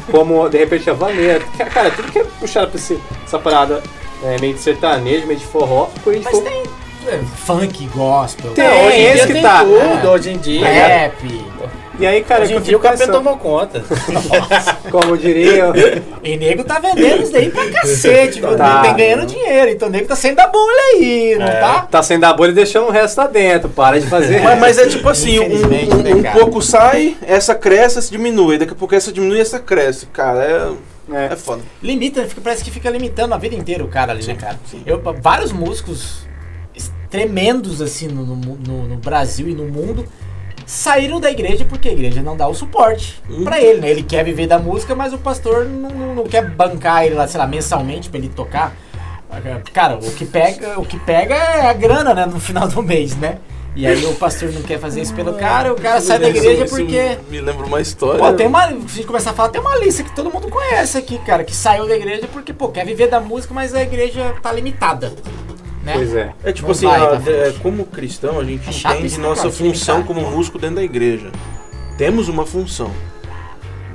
[0.10, 1.42] Como de repente a vaneira.
[1.74, 3.84] Cara, tudo que é puxado pra esse, essa parada
[4.24, 6.50] é, meio de sertanejo, meio de forró, Corinho de Mas Fogo.
[6.50, 6.64] tem
[7.08, 9.66] é, funk, gospel, Tem, Não, hoje em esse dia que tem tá.
[9.66, 10.66] tudo, hoje em dia.
[10.66, 11.46] rap.
[12.00, 13.84] E aí, cara, hoje em dia o capeta tomou conta.
[14.92, 15.66] como diria.
[16.24, 18.56] E nego tá vendendo isso daí pra cacete, viu?
[18.56, 18.82] Tá.
[18.84, 21.60] Tem ganhando dinheiro, então o nego tá saindo da bolha aí, não É.
[21.60, 21.82] tá?
[21.90, 23.68] Tá saindo da bolha e deixando o resto lá dentro.
[23.70, 24.42] Para de fazer.
[24.42, 26.40] Mas, mas é tipo assim, um, um- né, um cara?
[26.40, 28.60] pouco sai, essa cresce, essa diminui.
[28.60, 30.06] Daqui a pouco essa diminui, essa cresce.
[30.08, 30.44] Cara,
[31.10, 31.34] é, É.
[31.34, 31.64] é foda.
[31.82, 34.60] Limita, fica- parece que fica limitando a vida inteira o cara ali, né, cara?
[34.86, 36.28] Eu, vários músicos
[37.10, 40.06] tremendos, assim, no, no, no- no Brasil e no mundo,
[40.68, 43.44] saíram da igreja porque a igreja não dá o suporte Uhum.
[43.46, 43.90] pra ele, né?
[43.90, 47.26] Ele quer viver da música, mas o pastor não, não- não quer bancar ele lá,
[47.28, 48.76] sei lá, mensalmente pra ele tocar.
[49.74, 53.16] Cara, o que pega, o que pega é a grana, né, no final do mês,
[53.16, 53.38] né?
[53.76, 56.64] E aí o pastor não quer fazer isso pelo cara, o cara sai da igreja
[56.66, 58.20] isso porque Me lembra uma história.
[58.20, 60.50] Pô, tem uma, se a gente começar a falar, tem uma lista que todo mundo
[60.50, 63.82] conhece aqui, cara, que saiu da igreja porque, pô, quer viver da música, mas a
[63.84, 65.14] igreja tá limitada.
[65.88, 65.94] Né?
[65.94, 66.34] Pois é.
[66.44, 69.42] É tipo Não assim, a- é, como cristão, a gente É chato entende né, nossa
[69.44, 69.54] cara?
[69.54, 71.32] Se função como músico dentro da igreja.
[71.98, 72.92] Temos uma função.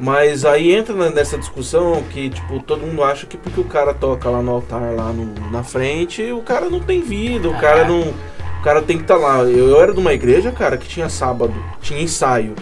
[0.00, 4.28] Mas aí entra nessa discussão que, tipo, todo mundo acha que porque o cara toca
[4.28, 7.58] lá no altar, lá no- na frente, o cara não tem vida, o Ah.
[7.58, 8.00] cara não.
[8.00, 9.38] O cara tem que estar lá.
[9.42, 12.54] Eu, eu era de uma igreja, cara, que tinha sábado, tinha ensaio.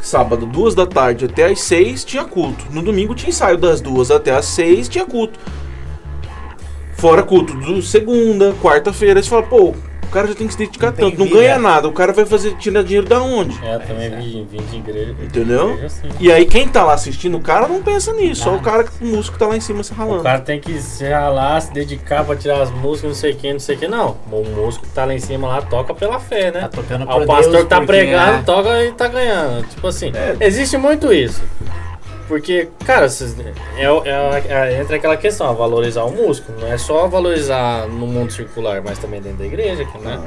[0.00, 2.66] Sábado, duas da tarde até às seis tinha culto.
[2.70, 5.38] No domingo tinha ensaio das duas até às seis tinha culto.
[6.96, 9.22] Fora culto do segunda, quarta-feira.
[9.22, 11.38] Você fala, pô, o cara já tem que se dedicar Não tanto, não vida.
[11.38, 11.88] ganha nada.
[11.88, 13.58] O cara vai fazer tirar dinheiro da onde?
[13.64, 15.14] É, também vi, vi de igreja.
[15.20, 15.70] Entendeu?
[15.72, 16.08] Igreja, sim.
[16.20, 18.44] E aí quem tá lá assistindo o cara não pensa nisso.
[18.44, 18.54] Só Ah.
[18.56, 20.22] o cara, o músico tá lá em cima se O ralando.
[20.22, 23.60] cara tem que se ralar, se dedicar pra tirar as músicas, não sei quem, não
[23.60, 23.88] sei quem.
[23.88, 26.60] Não, o músico que tá lá em cima lá toca pela fé, né?
[26.60, 28.42] Tá tocando Ah, por o pastor Deus, tá pregando, né?
[28.46, 29.66] toca e tá ganhando.
[29.66, 30.36] Tipo assim, É.
[30.40, 31.42] existe muito isso.
[32.26, 36.52] Porque, cara, é, é- é- entra aquela questão, a valorizar o músico.
[36.58, 40.18] Não é só valorizar no mundo circular, mas também dentro da igreja, né?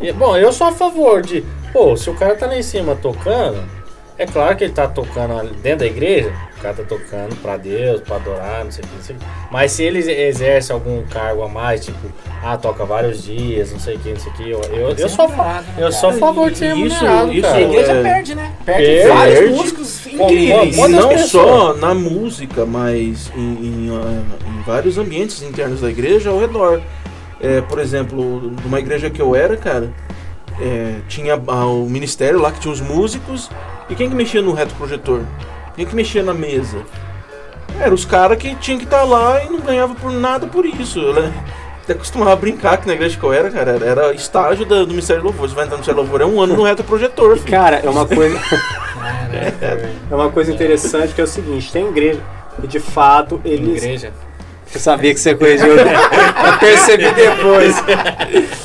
[0.00, 1.42] E, bom, eu sou a favor de,
[1.72, 3.62] pô, se o cara tá lá em cima tocando,
[4.18, 8.00] é claro que ele tá tocando dentro da igreja, o cara tá tocando pra Deus,
[8.00, 9.24] pra adorar, não sei o que, não sei o que.
[9.50, 11.98] Mas se ele exerce algum cargo a mais, tipo,
[12.42, 15.08] ah, toca vários dias, não sei o que, não sei o que, eu, eu, eu
[15.08, 15.92] sou a remunerado, né, eu cara?
[15.92, 17.62] sou a favor de ser Isso- remunerado, isso A cara.
[17.62, 18.02] igreja É.
[18.02, 18.52] perde, né?
[18.64, 19.08] Perde, Perde.
[19.08, 19.54] vários Perde.
[19.54, 20.74] músicos incríveis.
[20.74, 25.90] E Quantas não só na música, mas em, em, ah, em vários ambientes internos da
[25.90, 26.80] igreja ao redor.
[27.40, 29.92] É, por exemplo, numa igreja que eu era, cara,
[30.58, 33.50] é, tinha ah, o ministério lá que tinha os músicos.
[33.90, 35.20] E quem que mexia no retroprojetor?
[35.76, 36.78] Quem que mexia na mesa?
[37.78, 40.98] Era os caras que tinham que estar lá e não ganhava por nada por isso.
[40.98, 41.32] Eu né?
[41.84, 45.22] até costumava brincar que na igreja que eu era, cara, era, estágio da- do Ministério
[45.22, 45.48] do Louvor.
[45.48, 47.50] Você vai entrar no Ministério do Louvor, é um ano no retroprojetor, filho.
[47.50, 49.94] Cara, é uma coisa, velho.
[50.10, 52.20] é uma coisa interessante que é o seguinte, tem igreja
[52.62, 53.82] e de fato eles...
[53.82, 54.12] Igreja.
[54.74, 57.76] Eu sabia que você corrigiu, eu percebi depois.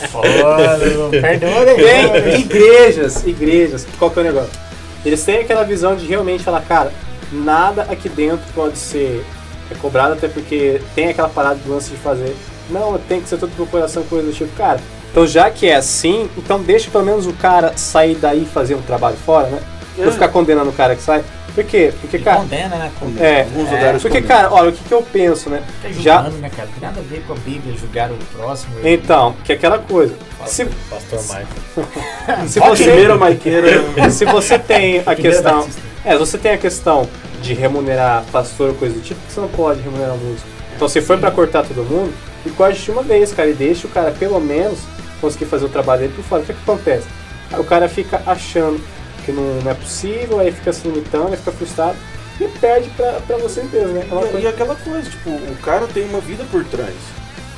[0.10, 0.80] Foda,
[1.12, 1.76] perdoa, né?
[1.76, 4.71] Tem igrejas, igrejas, qual que é o negócio?
[5.06, 6.92] Eles têm aquela visão de realmente falar, cara,
[7.32, 9.26] nada aqui dentro pode ser
[9.72, 12.36] é cobrado, até porque tem aquela parada do lance de fazer.
[12.70, 14.80] Não, tem que ser tudo por coração, coisa do tipo, cara.
[15.10, 18.76] Então já que é assim, então deixa pelo menos o cara sair daí e fazer
[18.76, 19.60] um trabalho fora, né?
[19.98, 20.12] Não É.
[20.12, 21.24] ficar condenando o cara que sai.
[21.54, 21.94] Por quê?
[22.00, 22.38] Porque, cara.
[22.38, 22.92] Condena, né?
[23.00, 23.26] Condena.
[23.26, 24.42] É, Alguns é, lugares porque, condenam.
[24.42, 25.64] cara, olha, o que, que eu penso, né?
[26.00, 26.18] Já.
[26.24, 26.68] julgando, né, cara?
[26.68, 28.76] Não tem nada a ver com a Bíblia, julgar o próximo.
[28.84, 30.16] Então, que é aquela coisa.
[30.46, 32.48] Se, Pastor Michael.
[32.48, 32.84] se você.
[32.84, 33.68] Primeira maiqueira.
[34.12, 35.60] Se você tem a questão.
[35.60, 35.82] Batista.
[36.04, 37.08] É, se você tem a questão
[37.42, 40.48] de remunerar pastor ou coisa do tipo, você não pode remunerar músico.
[40.76, 42.12] Então se for pra cortar todo mundo,
[42.46, 44.80] e corte de uma vez, cara, e deixa o cara pelo menos
[45.20, 46.42] conseguir fazer o trabalho dele por fora.
[46.42, 47.06] O que, que acontece?
[47.52, 48.82] Aí o cara fica achando
[49.26, 51.96] que não, não é possível, aí fica se limitando, aí fica frustrado
[52.40, 54.06] e perde pra, pra você mesmo, né?
[54.10, 54.50] É uma E, e coisa.
[54.50, 56.96] aquela coisa, tipo, o cara tem uma vida por trás.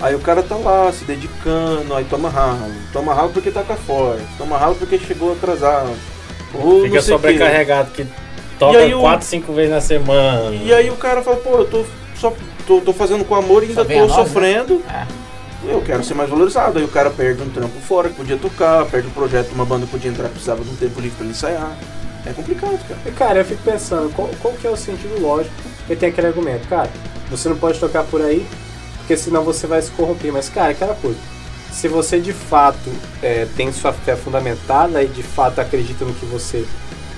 [0.01, 2.73] Aí o cara tá lá se dedicando, aí toma ralo.
[2.91, 5.91] Toma ralo porque tá com a forte, toma ralo porque chegou atrasado.
[6.53, 7.27] Ou Fica não sei o quê.
[7.29, 8.05] sobrecarregado, que
[8.59, 10.53] toca E aí o- 4, 5 vezes na semana.
[10.55, 12.33] E aí o cara fala, pô, eu tô só
[12.67, 14.15] tô, tô fazendo com amor e ainda tô nós, né?
[14.15, 14.81] sofrendo.
[14.89, 15.05] É.
[15.65, 16.77] Eu quero ser mais valorizado.
[16.79, 19.85] Aí o cara perde um trampo fora que podia tocar, perde um projeto uma banda
[19.85, 21.77] que podia entrar, precisava de um tempo livre pra ele ensaiar.
[22.25, 23.01] É complicado, cara.
[23.05, 25.53] E, cara, eu fico pensando, qual, qual que é o sentido lógico?
[25.89, 26.89] Ele tem aquele argumento, cara,
[27.29, 28.47] você não pode tocar por aí,
[28.97, 30.31] porque senão você vai se corromper.
[30.31, 31.19] Mas, cara, aquela coisa,
[31.71, 32.89] se você de fato
[33.21, 36.65] é, tem sua fé fundamentada e de fato acredita no que você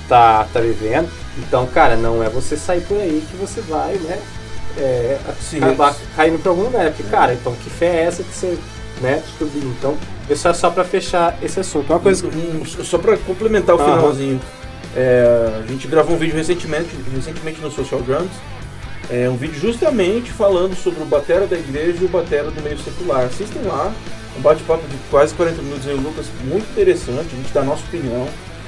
[0.08, 4.20] tá, tá vivendo, então, cara, não é você sair por aí que você vai, né,
[4.78, 5.18] é,
[5.58, 6.92] acabar caindo pra algum lugar.
[6.92, 8.58] Porque, cara, então que fé é essa que você,
[9.02, 9.64] né, subir?
[9.64, 9.98] Então,
[10.30, 11.92] isso é só pra fechar esse assunto.
[11.92, 13.96] Uma coisa que Um- só pra complementar o Aham.
[13.98, 14.42] finalzinho.
[14.98, 18.32] é, a gente gravou um vídeo recentemente, recentemente no Social Drums.
[19.10, 22.78] É um vídeo justamente falando sobre o batera da igreja e o batera do meio
[22.80, 23.26] secular.
[23.26, 23.92] Assistem lá,
[24.38, 27.64] um bate-papo de quase 40 minutos aí, o Lucas, muito interessante, a gente dá a
[27.66, 28.26] nossa opinião.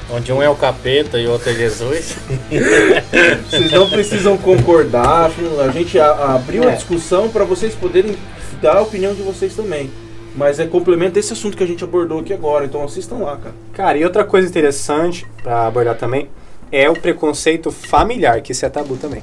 [0.10, 2.16] Onde um é o capeta e o outro é Jesus.
[3.50, 5.32] Vocês não precisam concordar,
[5.66, 6.76] a gente a- abriu a É.
[6.76, 8.16] discussão para vocês poderem
[8.62, 9.90] dar a opinião de vocês também.
[10.36, 13.56] Mas é complemento esse assunto que a gente abordou aqui agora, então assistam lá, cara.
[13.74, 16.30] Cara, e outra coisa interessante pra abordar também
[16.72, 19.22] é o preconceito familiar, que isso é tabu também.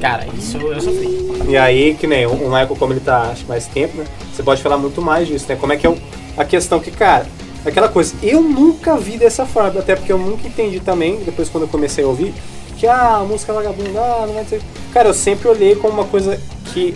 [0.00, 1.30] Cara, isso eu sofri.
[1.48, 4.04] E aí, que nem o Michael, como ele tá acho, mais tempo, né?
[4.34, 5.56] Você pode falar muito mais disso, né?
[5.56, 5.98] Como é que é o-
[6.36, 7.26] a questão que, cara,
[7.64, 8.14] aquela coisa.
[8.22, 12.04] Eu nunca vi dessa forma, até porque eu nunca entendi também, depois quando eu comecei
[12.04, 12.34] a ouvir,
[12.76, 14.62] que ah, a música é vagabunda, ah, não vai ser.
[14.92, 16.40] Cara, eu sempre olhei como uma coisa
[16.72, 16.94] que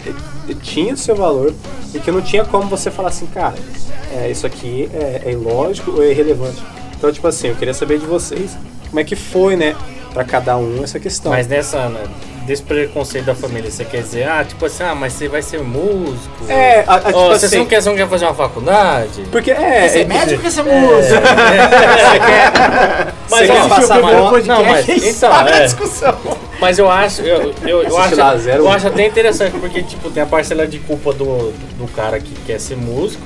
[0.63, 1.53] tinha seu valor
[1.95, 3.55] e que não tinha como você falar assim, cara,
[4.13, 6.63] é, isso aqui é, é ilógico ou é irrelevante.
[6.97, 8.57] Então, tipo assim, eu queria saber de vocês
[8.89, 9.77] como é que foi, né,
[10.13, 11.33] pra cada um essa questão.
[11.33, 12.01] Mas nessa, Ana,
[12.47, 15.61] desse preconceito da família, você quer dizer, ah, tipo assim, ah, mas você vai ser
[15.63, 16.31] músico.
[16.49, 19.23] É, a, a, tipo Ó, assim, você não quer, você não quer fazer uma faculdade?
[19.31, 21.03] Porque é, Quer ser é, médico quer ser músico?
[21.03, 24.31] você quer, Mas, você quer passar mal.
[24.31, 25.65] podcast, não, mas- quem então, é.
[25.65, 26.19] discussão.
[26.61, 28.15] Mas eu acho, eu, eu, eu, acho,
[28.49, 32.33] eu acho até interessante, porque tipo, tem a parcela de culpa do, do cara que
[32.47, 33.23] quer ser músico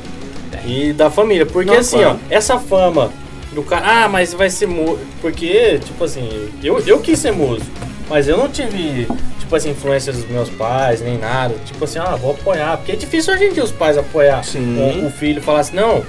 [0.65, 1.45] e da família.
[1.47, 3.11] Porque Não, assim, ó, essa fama
[3.53, 5.01] do cara, ah, mas vai ser músico.
[5.21, 7.71] Porque, tipo assim, eu, eu quis ser músico,
[8.09, 9.07] mas eu não tive,
[9.39, 11.55] tipo assim, influência dos meus pais, nem nada.
[11.65, 12.77] Tipo assim, ah, vou apoiar.
[12.79, 15.05] Porque é difícil hoje em dia os pais apoiar Sim.
[15.07, 16.03] o, filho falar assim, não,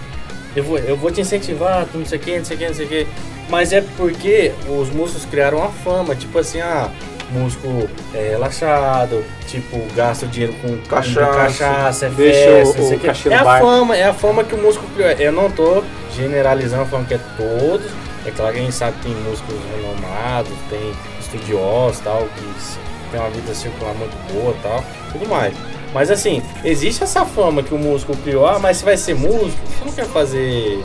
[0.55, 2.73] eu vou, eu vou te incentivar, não sei o que, não sei o que, não
[2.73, 3.07] sei o que.
[3.49, 6.89] Mas é porque os músicos criaram a fama, tipo assim, ah,
[7.31, 11.25] músico é relaxado, tipo, gasta o dinheiro com Cachaça.
[11.25, 13.59] com cachaça é festa, o- É a bar.
[13.61, 15.09] fama, é a fama que o músico criou.
[15.11, 15.83] Eu não tô
[16.15, 17.91] generalizando, falando que é todos.
[18.25, 20.91] É claro que a gente sabe que tem músicos renomados, tem
[21.33, 25.53] estudiosos tal, que tem uma vida circular muito boa tal, tudo mais.
[25.93, 29.57] Mas assim, existe essa fama que o músico criou, ah, mas você vai ser músico,
[29.65, 30.83] você não quer fazer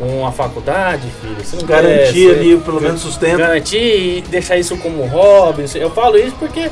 [0.00, 1.36] uma faculdade, filho?
[1.42, 3.38] Você não Garantir quer ali pelo menos sustento.
[3.38, 5.64] garantir e deixar isso como hobby.
[5.76, 6.68] Eu falo isso porque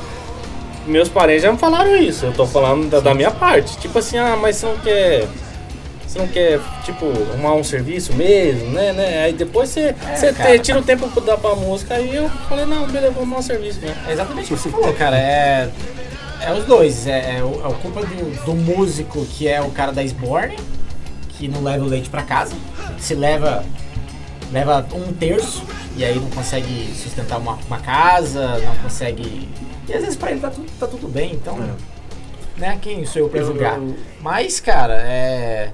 [0.86, 2.26] meus parentes já me falaram isso.
[2.26, 3.78] Eu tô falando da, da minha parte.
[3.78, 5.28] Tipo assim, ah, mas você não quer.
[6.12, 8.92] Você não quer, tipo, arrumar um serviço mesmo, né?
[8.92, 9.24] né?
[9.24, 10.58] Aí depois você, você É, cara.
[10.58, 11.94] te- tira o tempo pra dar pra música.
[11.94, 13.96] Aí eu falei, não, beleza, vou arrumar um serviço mesmo.
[14.06, 15.18] É exatamente o que você falou, cara.
[15.18, 15.70] É,
[16.42, 17.06] é os dois.
[17.06, 20.58] É, é, o, é o culpa do, do músico, que é o cara da Sborne,
[21.30, 22.54] que não leva o leite pra casa.
[22.98, 23.64] Se leva,
[24.52, 25.64] leva um terço,
[25.96, 29.48] e aí não consegue sustentar uma, uma casa, não consegue.
[29.88, 31.58] E às vezes pra ele tá tudo, tá tudo bem, então.
[32.58, 33.80] Né, quem sou eu pra julgar?
[34.20, 35.70] Mas, cara, é.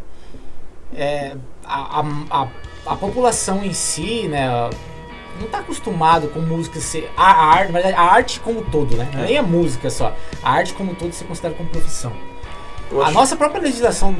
[0.99, 2.49] É a, a,
[2.87, 4.49] a, população em si, né?
[5.41, 7.11] Não tá acostumado com música ser.
[7.17, 9.09] A, a arte, na verdade, a arte como um todo, né?
[9.15, 10.15] Nem a música só.
[10.43, 12.13] A arte como um todo se considera como profissão.
[12.91, 14.15] Eu A nossa própria legislação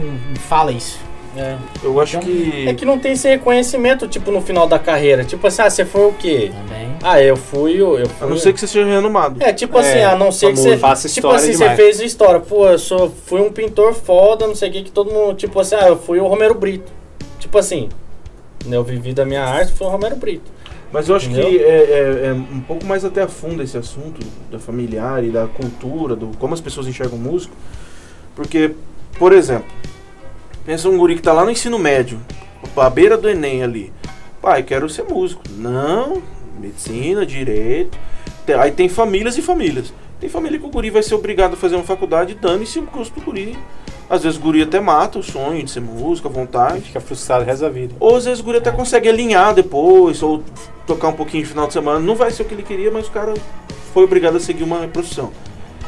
[0.49, 1.01] fala isso.
[1.37, 1.57] É.
[1.85, 2.69] eu acho Então, que.
[2.69, 5.23] É que não tem esse reconhecimento, tipo, no final da carreira.
[5.25, 6.51] Tipo assim, ah, você foi o quê?
[6.53, 6.89] Também.
[7.03, 8.29] Ah, eu fui, eu, eu A fui.
[8.31, 9.43] não ser que você seja renomado.
[9.43, 10.77] É, tipo assim, É, a não ser que você.
[10.79, 11.77] faça Tipo assim, você demais.
[11.77, 12.41] fez história.
[12.41, 15.35] Pô, eu sou, fui um pintor foda, não sei o que, que todo mundo.
[15.35, 16.91] Tipo assim, ah, eu fui o Romero Brito.
[17.39, 17.89] Tipo assim,
[18.67, 20.51] né, eu vivi da minha arte, foi o Romero Brito.
[20.91, 21.51] Mas eu acho Entendeu?
[21.51, 25.29] que é, é- é um pouco mais até a fundo esse assunto da familiar e
[25.31, 27.55] da cultura, do como as pessoas enxergam o músico.
[28.35, 28.73] Porque,
[29.19, 29.67] por exemplo,
[30.69, 32.21] pensa um guri que tá lá no ensino médio,
[32.77, 33.91] à beira do Enem ali.
[34.43, 35.43] Pai, quero ser músico.
[35.57, 36.23] Não,
[36.61, 37.99] medicina, direito.
[38.61, 39.95] Aí tem famílias e famílias.
[40.21, 43.19] Tem família que o guri vai ser obrigado a fazer uma faculdade, dane-se o custo
[43.19, 43.57] do guri.
[44.11, 46.83] Às vezes o guri até mata o sonho de ser músico, a vontade.
[46.83, 47.95] fica frustrado o resto da vida.
[47.99, 50.45] Ou às vezes o guri até consegue alinhar depois, ou
[50.87, 51.99] tocar um pouquinho de final de semana.
[51.99, 53.33] Não vai ser o que ele queria, mas o cara
[53.95, 55.33] foi obrigado a seguir uma profissão.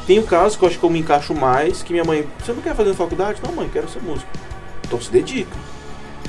[0.07, 2.55] Tem o caso que eu acho que eu me encaixo mais, que minha mãe, você
[2.55, 3.43] não quer fazer faculdade?
[3.47, 4.27] Não, mãe, quero ser músico.
[4.91, 5.57] Então se dedica.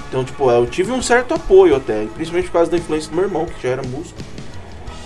[0.07, 3.25] Então, tipo, eu tive um certo apoio até, principalmente por causa da influência do meu
[3.25, 4.19] irmão, que já era músico.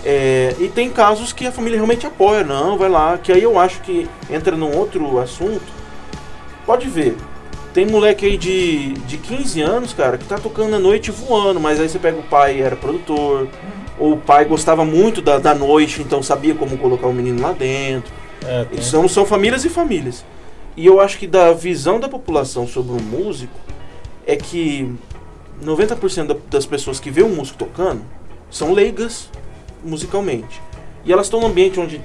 [0.04, 3.58] É, e tem casos que a família realmente apoia, não, vai lá, que aí eu
[3.58, 5.64] acho que entra num outro assunto.
[6.66, 7.16] Pode ver,
[7.74, 11.80] tem moleque aí de, de 15 anos, cara, que tá tocando à noite voando, mas
[11.80, 13.48] aí você pega o pai era produtor,
[13.98, 17.54] ou o pai gostava muito da, da noite, então sabia como colocar o menino lá
[17.54, 18.12] dentro.
[18.44, 20.26] É, São, são famílias e famílias.
[20.78, 23.54] E eu acho que da visão da população sobre um músico
[24.28, 24.94] é que
[25.64, 28.02] 90% da- das pessoas que vê um músico tocando
[28.50, 29.30] são leigas
[29.84, 30.62] musicalmente.
[31.06, 32.02] E elas estão num ambiente onde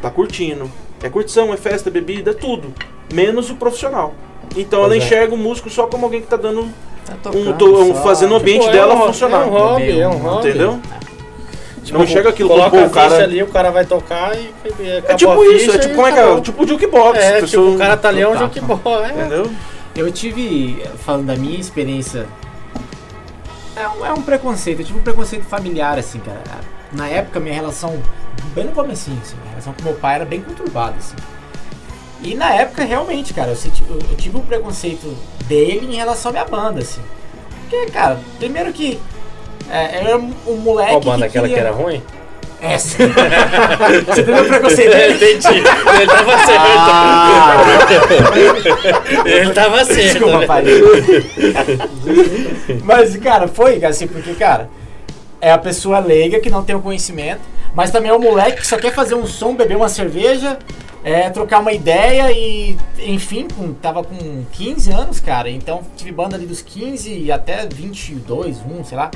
[0.00, 0.70] tá curtindo.
[1.02, 2.72] É curtição, é festa, é bebida, é tudo.
[3.12, 4.14] Menos o profissional.
[4.56, 4.98] Então ela é.
[4.98, 6.68] enxerga o músico só como alguém que tá dando.
[7.22, 9.42] Tá Um tocando to- um- fazendo o ambiente Pô, é dela um- funcionar.
[9.42, 10.48] É um hobby, é um hobby.
[10.48, 10.80] Entendeu?
[11.82, 13.24] Tipo, não enxerga aquilo coloca pô, o cara.
[13.24, 16.06] ali, o cara vai tocar e, e É tipo a isso, ficha é tipo como
[16.06, 16.40] é que é?
[16.40, 17.18] Tipo o jukebox.
[17.18, 18.86] É, a tipo, pessoa- o cara tá ali, é um jukebox.
[18.86, 19.10] É.
[19.10, 19.50] Entendeu?
[19.96, 22.26] Eu tive, falando da minha experiência,
[23.76, 24.80] é um, é um preconceito.
[24.80, 26.40] Eu tive um preconceito familiar, assim, cara.
[26.92, 28.00] Na época, minha relação,
[28.54, 31.16] bem no comecinho, assim, minha relação com meu pai era bem conturbada, assim.
[32.22, 35.16] E na época, realmente, cara, eu, senti- eu- eu tive um preconceito
[35.46, 37.00] dele em relação à minha banda, assim.
[37.68, 39.00] Porque, cara, primeiro que
[39.70, 42.02] é, eu era um moleque Qual banda que aquela que era ruim?
[42.62, 42.98] É, sim.
[44.06, 45.14] Você entendeu o preconceito dele?
[45.34, 45.48] Entendi.
[45.58, 46.66] Ele tava certo.
[49.26, 50.12] Ele tava certo.
[50.12, 50.46] Desculpa, né?
[50.46, 50.64] pai.
[52.84, 54.70] Mas, cara, foi assim, porque, cara,
[55.40, 57.40] é a pessoa leiga que não tem o conhecimento,
[57.74, 60.56] mas também é o moleque que só quer fazer um som, beber uma cerveja,
[61.02, 66.36] é, trocar uma ideia e, enfim, com, tava com 15 anos, cara, então tive banda
[66.36, 69.10] ali dos 15 até 22, 1, sei lá.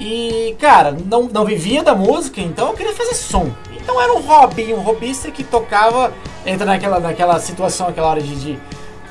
[0.00, 3.50] E, cara, não, não vivia da música, então eu queria fazer som.
[3.76, 6.12] Então era um hobby, um hobbyista que tocava,
[6.44, 8.58] entra naquela, naquela situação, aquela hora de, de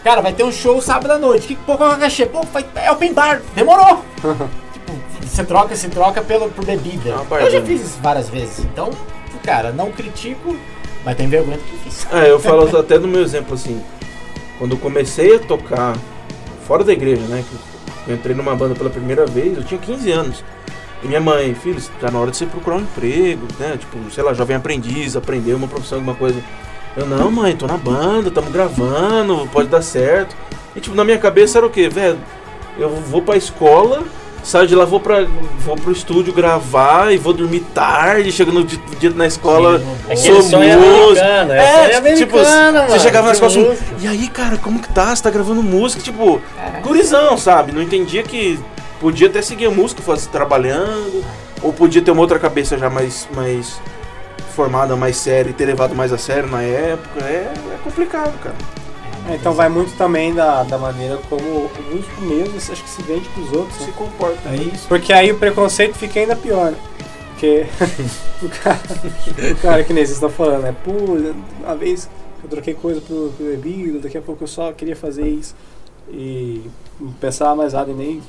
[0.03, 1.47] Cara, vai ter um show sábado à noite.
[1.47, 2.25] Que qual é o cachê?
[2.25, 3.41] Pô, vai, é open bar.
[3.53, 4.03] Demorou.
[4.73, 7.09] tipo, você troca, se troca pelo, por bebida.
[7.09, 8.59] É eu já fiz isso várias vezes.
[8.59, 8.89] Então,
[9.43, 10.55] cara, não critico,
[11.03, 12.07] mas tem vergonha do que eu fiz.
[12.11, 13.83] É, eu falo até no meu exemplo assim.
[14.57, 15.95] Quando eu comecei a tocar
[16.65, 17.43] fora da igreja, né?
[17.47, 20.43] Que eu entrei numa banda pela primeira vez, eu tinha 15 anos.
[21.03, 23.77] E minha mãe, filho, tá na hora de você procurar um emprego, né?
[23.79, 26.39] Tipo, sei lá, jovem aprendiz, aprender uma profissão, alguma coisa.
[26.97, 30.35] Eu, não, mãe, tô na banda, tamo gravando, pode dar certo.
[30.75, 32.17] E tipo, na minha cabeça era o quê, velho?
[32.77, 34.03] Eu vou pra escola,
[34.43, 35.25] saio de lá, vou, pra,
[35.59, 40.17] vou pro estúdio gravar e vou dormir tarde, chego no dia, dia na escola, Aquele
[40.17, 41.25] sou sonho músico.
[41.25, 42.99] é, É, sonho tipo, americano, você mano.
[42.99, 45.15] chegava na escola assim, e aí, cara, como que tá?
[45.15, 46.01] Você tá gravando música?
[46.03, 46.41] Tipo,
[46.83, 47.71] gurizão, sabe?
[47.71, 48.59] Não entendia que
[48.99, 51.23] podia até seguir a música, fazer, trabalhando,
[51.61, 53.79] ou podia ter uma outra cabeça já mais, mais
[54.55, 57.23] formada, mais séria e ter levado mais a sério na época.
[57.23, 58.55] É, é complicado, cara.
[59.29, 63.01] É, então vai muito também da, da maneira como o músico mesmo acho que se
[63.03, 63.79] vende pros outros.
[63.79, 63.85] né?
[63.85, 64.49] Se comporta.
[64.49, 64.87] É isso.
[64.87, 66.77] Porque aí o preconceito fica ainda pior, né?
[67.31, 67.65] Porque
[68.41, 68.79] o cara,
[69.51, 70.75] o cara que nem vocês estão falando, né?
[70.83, 70.91] Pô,
[71.63, 72.09] uma vez
[72.43, 75.55] eu troquei coisa pro, pro bebido, daqui a pouco eu só queria fazer isso.
[76.11, 76.63] E
[76.99, 78.21] não pensava mais nada e nem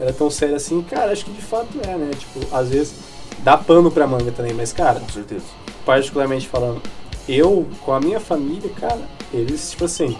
[0.00, 0.82] era tão sério assim.
[0.82, 2.10] Cara, acho que de fato é, né?
[2.18, 2.94] Tipo, às vezes
[3.40, 5.44] dá pano pra manga também, mas cara, Com certeza.
[5.84, 6.80] particularmente falando,
[7.28, 9.00] eu com a minha família, cara,
[9.32, 10.16] eles, tipo assim,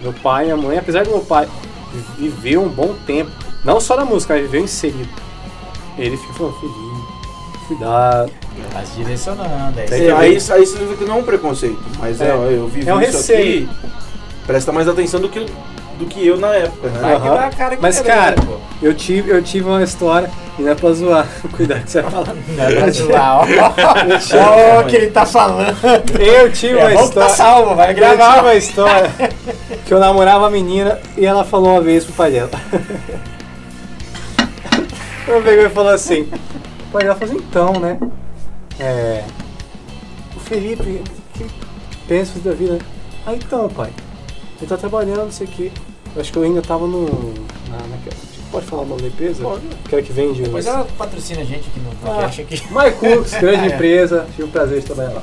[0.00, 1.48] meu pai e minha mãe, apesar do meu pai
[2.16, 3.30] vi- viver um bom tempo,
[3.64, 5.08] não só na música, mas viveu inserido.
[5.96, 7.06] Ele fica falando, filhinho,
[7.66, 8.32] cuidado.
[8.72, 9.78] Mas direcionando.
[9.78, 9.92] É isso.
[9.94, 12.32] Tem É, aí, aí você vê que não é um preconceito, mas é, É.
[12.56, 13.68] eu vivi É um isso receio.
[13.70, 13.88] aqui,
[14.46, 15.44] presta mais atenção do que,
[15.98, 17.00] do que eu na época, né?
[17.00, 17.14] Vai
[17.46, 18.56] a cara que Mas, cara, pô?
[18.80, 22.10] Eu tive, eu tive uma história, e não é pra zoar, cuidado que você vai
[22.12, 22.34] falar.
[22.48, 23.44] Não é pra zoar, ó.
[24.78, 25.76] Ó, o que ele tá falando.
[26.18, 27.28] Eu tive uma É que tá história.
[27.34, 28.42] salvo, vai Eu tive gravar.
[28.42, 29.10] uma história
[29.84, 32.50] que eu namorava a menina e ela falou uma vez pro pai dela.
[35.26, 37.98] Eu pegou e falou assim, o pai dela falou assim, então, né?
[38.80, 39.24] É.
[40.36, 41.02] O Felipe,
[41.34, 41.46] que
[42.06, 42.78] pensa da vida?
[43.26, 43.90] Ah então, pai,
[44.60, 45.70] ele tá trabalhando, não sei o quê.
[46.14, 47.04] Eu acho que eu ainda tava no.
[47.04, 48.16] Na, naquela-
[48.50, 49.42] pode falar o nome da empresa?
[49.42, 49.62] Pode.
[49.84, 52.14] Aquela que vende os- ela patrocina a gente aqui no Ah.
[52.14, 52.62] podcast aqui.
[52.72, 53.74] MyCooks, grande É.
[53.74, 55.22] empresa, tive o prazer de trabalhar lá.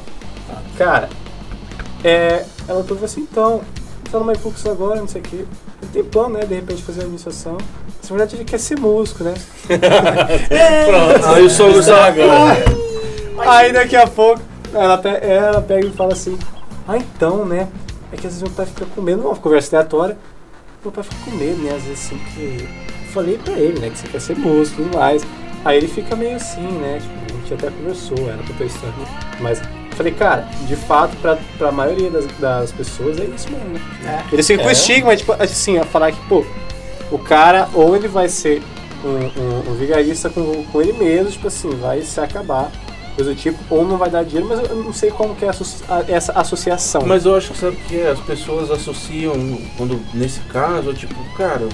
[0.78, 1.10] Cara,
[2.04, 3.62] é, ela falou assim, então,
[4.12, 5.46] tá no MyCooks agora, não sei o quê.
[5.82, 7.58] Ele tem plano, né, de repente fazer a administração.
[8.00, 9.34] Mas, na verdade ele quer ser músico, né?
[9.68, 11.26] Pronto.
[11.36, 12.58] Aí o sogro Isso agora.
[13.40, 14.42] Aí daqui a pouco,
[14.74, 16.38] ela, ela pega e fala assim,
[16.88, 17.68] ah então, né,
[18.16, 20.18] é que às vezes meu pai fica com medo, uma conversa aleatória,
[20.84, 23.90] meu pai fica com medo, né, às vezes assim, que eu falei pra ele, né,
[23.90, 25.24] que você quer ser músico e tudo mais.
[25.64, 28.94] Aí ele fica meio assim, né, tipo, a gente até conversou, era pra tua história,
[29.40, 29.62] mas
[29.96, 34.26] falei, cara, de fato, pra, pra maioria das, das pessoas é isso mesmo, né?
[34.30, 34.34] É.
[34.34, 34.74] Eles ficam com É.
[34.74, 36.46] estigma, tipo, assim, a falar que, pô,
[37.12, 38.62] o cara ou ele vai ser
[39.04, 42.72] um, um, um vigarista com, com ele mesmo, tipo assim, vai se acabar,
[43.16, 45.50] coisa do tipo, ou não vai dar dinheiro, mas eu não sei como que é
[45.50, 47.04] a- essa associação.
[47.06, 48.10] Mas eu acho que sabe o que é?
[48.10, 49.34] As pessoas associam,
[49.78, 51.68] quando nesse caso, tipo, cara,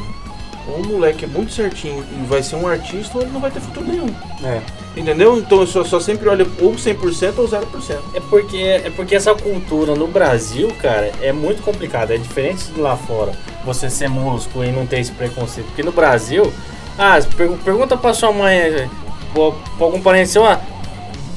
[0.68, 3.50] ou o moleque é muito certinho e vai ser um artista, ou ele não vai
[3.50, 4.08] ter futuro nenhum.
[4.44, 4.62] É.
[4.96, 5.38] Entendeu?
[5.40, 8.00] Então eu só, só sempre olho ou 100% ou 0%.
[8.14, 12.14] É porque, é porque essa cultura no Brasil, cara, é muito complicada.
[12.14, 13.32] É diferente de lá fora.
[13.66, 15.66] Você ser músico e não ter esse preconceito.
[15.68, 16.52] Porque no Brasil,
[17.00, 18.88] ah, per- pergunta pra sua mãe,
[19.34, 20.60] pra pra algum parente seu, ah,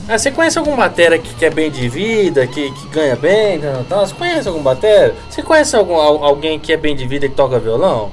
[0.08, 3.58] ah, você conhece algum batera que, que é bem de vida, que, que ganha bem,
[3.60, 4.06] tal, tal?
[4.06, 5.14] Você conhece algum batera?
[5.30, 8.10] Você conhece algum, al- alguém que é bem de vida e que toca violão?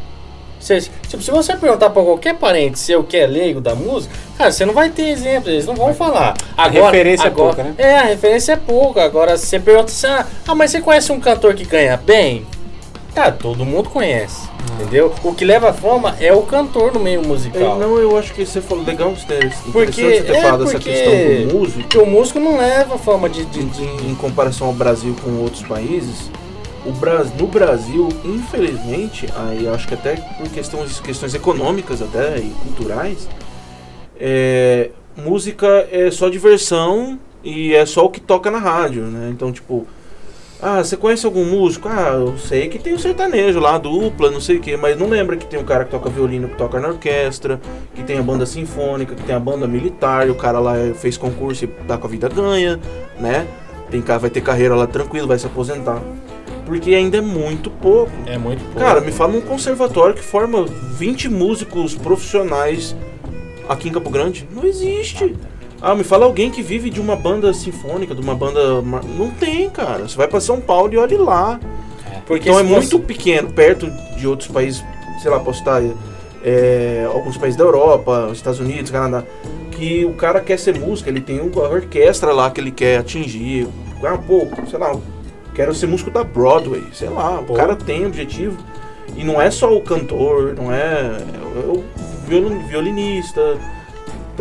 [0.60, 4.52] Você, tipo, se você perguntar pra qualquer parente seu que é leigo da música, cara,
[4.52, 6.36] você não vai ter exemplo, eles não vão falar.
[6.56, 7.74] Agora, referência é agora- pouca, né?
[7.80, 9.04] É, a referência é pouca.
[9.04, 10.06] Agora, se você pergunta assim,
[10.48, 12.46] ah, mas você conhece um cantor que ganha bem?
[13.14, 15.14] Cara, todo mundo conhece, entendeu?
[15.22, 17.78] O que leva a fama é o cantor no meio É, musical.
[17.78, 20.90] não, eu acho que você falou legal você ter, Porque- ter é, falado essa porque-
[20.92, 21.14] questão
[21.48, 21.80] do músico.
[21.82, 23.44] Porque o músico não leva fama de...
[23.46, 26.32] de, Em, de- em comparação ao Brasil com outros países,
[26.86, 32.38] o Bras, no Brasil, infelizmente, aí eu acho que até por questões, questões econômicas até
[32.38, 33.28] e culturais,
[34.20, 39.30] é, música é só diversão e é só o que toca na rádio, né?
[39.32, 39.86] Então, tipo,
[40.62, 41.88] ah, você conhece algum músico?
[41.90, 45.10] Ah, eu sei que tem o sertanejo lá, dupla, não sei o que, mas não
[45.10, 47.60] lembra que tem um cara que toca violino, que toca na orquestra,
[47.96, 51.18] que tem a banda sinfônica, que tem a banda militar, e o cara lá fez
[51.18, 52.80] concurso e tá com a vida ganha,
[53.20, 53.48] né?
[53.90, 56.02] Tem cara, vai ter carreira lá tranquilo, vai se aposentar.
[56.66, 58.12] Porque ainda é muito pouco.
[58.26, 58.80] É muito pouco.
[58.80, 62.96] Cara, me fala um conservatório que forma 20 músicos profissionais
[63.68, 64.48] aqui em Campo Grande.
[64.54, 65.36] Não existe.
[65.82, 68.82] Ah, me fala alguém que vive de uma banda sinfônica, de uma banda.
[68.82, 70.08] Não tem, cara.
[70.08, 71.60] Você vai pra São Paulo e olhe lá.
[72.28, 74.84] Porque então é se fosse- muito pequeno, perto de outros países,
[75.22, 75.82] sei lá, posso estar.
[76.44, 79.24] é, alguns países da Europa, Estados Unidos, Canadá,
[79.72, 83.68] que o cara quer ser músico, ele tem uma orquestra lá que ele quer atingir.
[84.04, 84.96] Ah, pô, sei lá,
[85.54, 87.54] quero ser músico da Broadway, sei lá, Pô.
[87.54, 88.58] o cara tem objetivo.
[89.16, 91.84] E não é só o cantor, não é, é o
[92.28, 93.58] violin- violinista,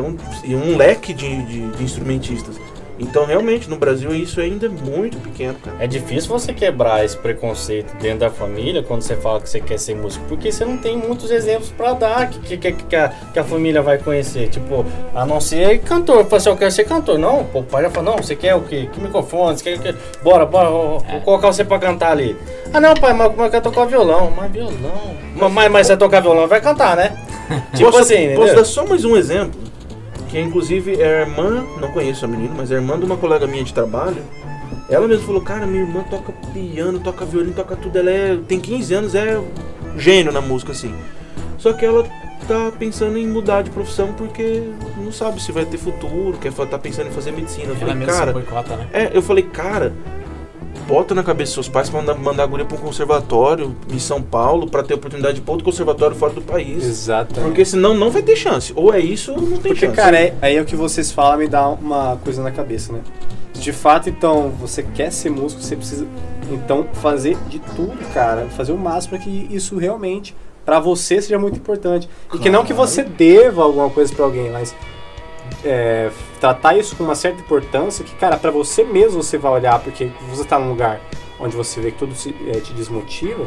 [0.06, 2.56] então, e um leque de, de- de instrumentistas.
[3.02, 5.74] Então, realmente, no Brasil isso ainda é muito pequeno, cara.
[5.80, 9.78] É difícil você quebrar esse preconceito dentro da família quando você fala que você quer
[9.78, 13.38] ser músico, porque você não tem muitos exemplos pra dar que, que, que, a, que
[13.38, 14.50] a família vai conhecer.
[14.50, 14.84] Tipo,
[15.14, 16.24] a não ser cantor.
[16.26, 17.18] Fala assim, eu quero ser cantor.
[17.18, 18.86] Não, pô, o pai já fala, não, você quer o quê?
[18.92, 19.56] Que microfone?
[19.56, 19.98] Você quer, que...
[20.22, 22.36] Bora, bora, vou, vou colocar você pra cantar ali.
[22.70, 24.30] Ah, não, pai, mas, mas eu quero tocar violão.
[24.36, 25.16] Mas violão?
[25.36, 27.16] Mas, mas, mas você tocar violão, vai cantar, né?
[27.74, 28.54] tipo posso, assim, posso entendeu?
[28.56, 29.69] dar só mais um exemplo?
[30.30, 33.16] Que inclusive é a irmã, não conheço a menina, mas é a irmã de uma
[33.16, 34.22] colega minha de trabalho.
[34.88, 37.98] Ela mesmo falou, cara, minha irmã toca piano, toca violino, toca tudo.
[37.98, 39.40] Ela é, tem 15 anos, é
[39.96, 40.94] gênio na música, assim.
[41.58, 42.04] Só que ela
[42.46, 46.78] tá pensando em mudar de profissão porque não sabe se vai ter futuro, quer tá
[46.78, 47.68] pensando em fazer medicina.
[47.68, 48.88] Eu falei, cara, boicota, né?
[48.92, 49.92] é, eu falei, cara,
[50.90, 53.98] bota na cabeça dos seus pais pra mandar, mandar a guria pra um conservatório em
[53.98, 56.84] São Paulo pra ter oportunidade de ir pra outro conservatório fora do país.
[56.84, 57.46] Exatamente.
[57.46, 58.72] Porque senão não vai ter chance.
[58.74, 59.96] Ou é isso ou não tem Porque, chance.
[59.96, 63.00] cara, é, aí é o que vocês falam me dá uma coisa na cabeça, né?
[63.54, 66.06] De fato, então, você quer ser músico, você precisa,
[66.50, 68.46] então, fazer de tudo, cara.
[68.56, 70.34] Fazer o máximo para que isso realmente,
[70.64, 72.08] pra você, seja muito importante.
[72.34, 72.88] E que não que Claro.
[72.90, 74.74] você deva alguma coisa pra alguém, mas
[75.64, 76.10] é,
[76.40, 80.10] tratar isso com uma certa importância que, cara, pra você mesmo você vai olhar, porque
[80.30, 81.00] você tá num lugar
[81.38, 83.46] onde você vê que tudo se, é, te desmotiva,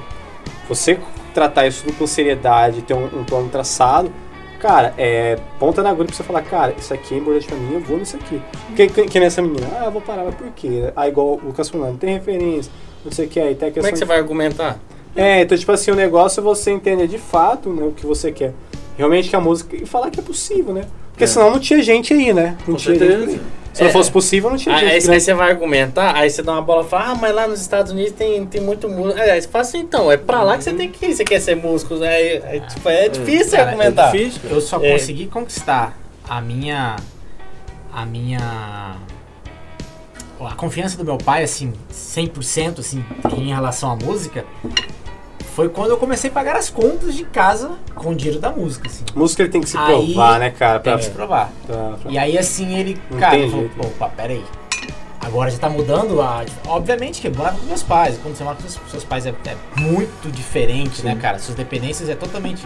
[0.68, 1.00] você
[1.34, 4.12] tratar isso tudo com seriedade, ter um, um plano traçado,
[4.60, 7.74] cara, é ponta na agulha pra você falar, cara, isso aqui é importante pra mim,
[7.74, 8.42] eu vou nisso aqui.
[8.76, 10.92] Que, que, que nessa menina, ah, eu vou parar, mas por quê?
[10.96, 12.72] Ah, igual o Lucas falando, tem referência,
[13.04, 14.80] não sei o que, aí tem a questão Como é que você de- vai argumentar?
[15.16, 18.32] é, então, tipo assim, o negócio é você entender de fato né, o que você
[18.32, 18.54] quer.
[18.98, 19.76] Realmente que a música.
[19.76, 20.86] E falar que é possível, né?
[21.14, 21.28] Porque É.
[21.28, 22.58] senão não tinha gente aí, né?
[22.68, 23.22] Não Com tinha certeza.
[23.26, 23.40] gente.
[23.40, 23.42] aí.
[23.74, 23.92] Se não É.
[23.92, 25.10] fosse possível, não tinha Aí, gente.
[25.10, 27.60] aí, você vai argumentar, aí você dá uma bola e fala, ah, mas lá nos
[27.60, 29.20] Estados Unidos tem, tem muito músico.
[29.20, 31.40] Aí você fala assim, então, é pra lá que você tem que ir, você quer
[31.40, 31.96] ser músico.
[32.04, 34.10] Aí, aí, tipo, é difícil Cara, argumentar.
[34.10, 34.42] É difícil.
[34.48, 34.92] Eu só É.
[34.92, 35.98] consegui conquistar
[36.30, 36.98] a minha.
[37.92, 38.96] A minha.
[40.40, 43.04] A confiança do meu pai, assim, 100% assim,
[43.38, 44.46] em relação à música,
[45.56, 48.88] foi quando eu comecei a pagar as contas de casa com o dinheiro da música,
[48.88, 49.04] assim.
[49.16, 50.80] Música ele tem que se Aí provar, né, cara?
[50.80, 51.52] Tem Pra, que se provar.
[51.68, 53.98] pra- pra- E aí, assim, ele, Não cara, tem ele falou, jeito.
[53.98, 54.44] pá, peraí.
[55.22, 56.44] Agora já tá mudando a.
[56.68, 58.20] Obviamente que eu morava com meus pais.
[58.22, 61.40] Quando você mora com seus, seus pais é, é muito diferente, né, cara?
[61.40, 62.66] Suas dependências é totalmente.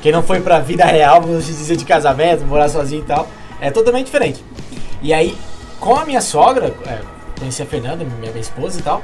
[0.00, 3.28] Quem não foi pra vida real, vamos dizer, de casamento, morar sozinho e tal,
[3.60, 4.42] é totalmente diferente.
[5.02, 5.36] E aí,
[5.78, 7.00] com a minha sogra, é,
[7.38, 9.02] conheci a Fernanda, minha, minha esposa e tal.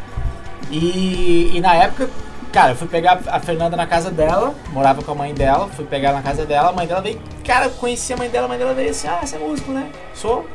[0.71, 2.09] E, e na época,
[2.53, 5.84] cara, eu fui pegar a Fernanda na casa dela, morava com a mãe dela, fui
[5.84, 8.49] pegar na casa dela, a mãe dela veio, cara, eu conheci a mãe dela, a
[8.49, 9.88] mãe dela veio assim, ah, você é músico, né?
[10.14, 10.46] Sou.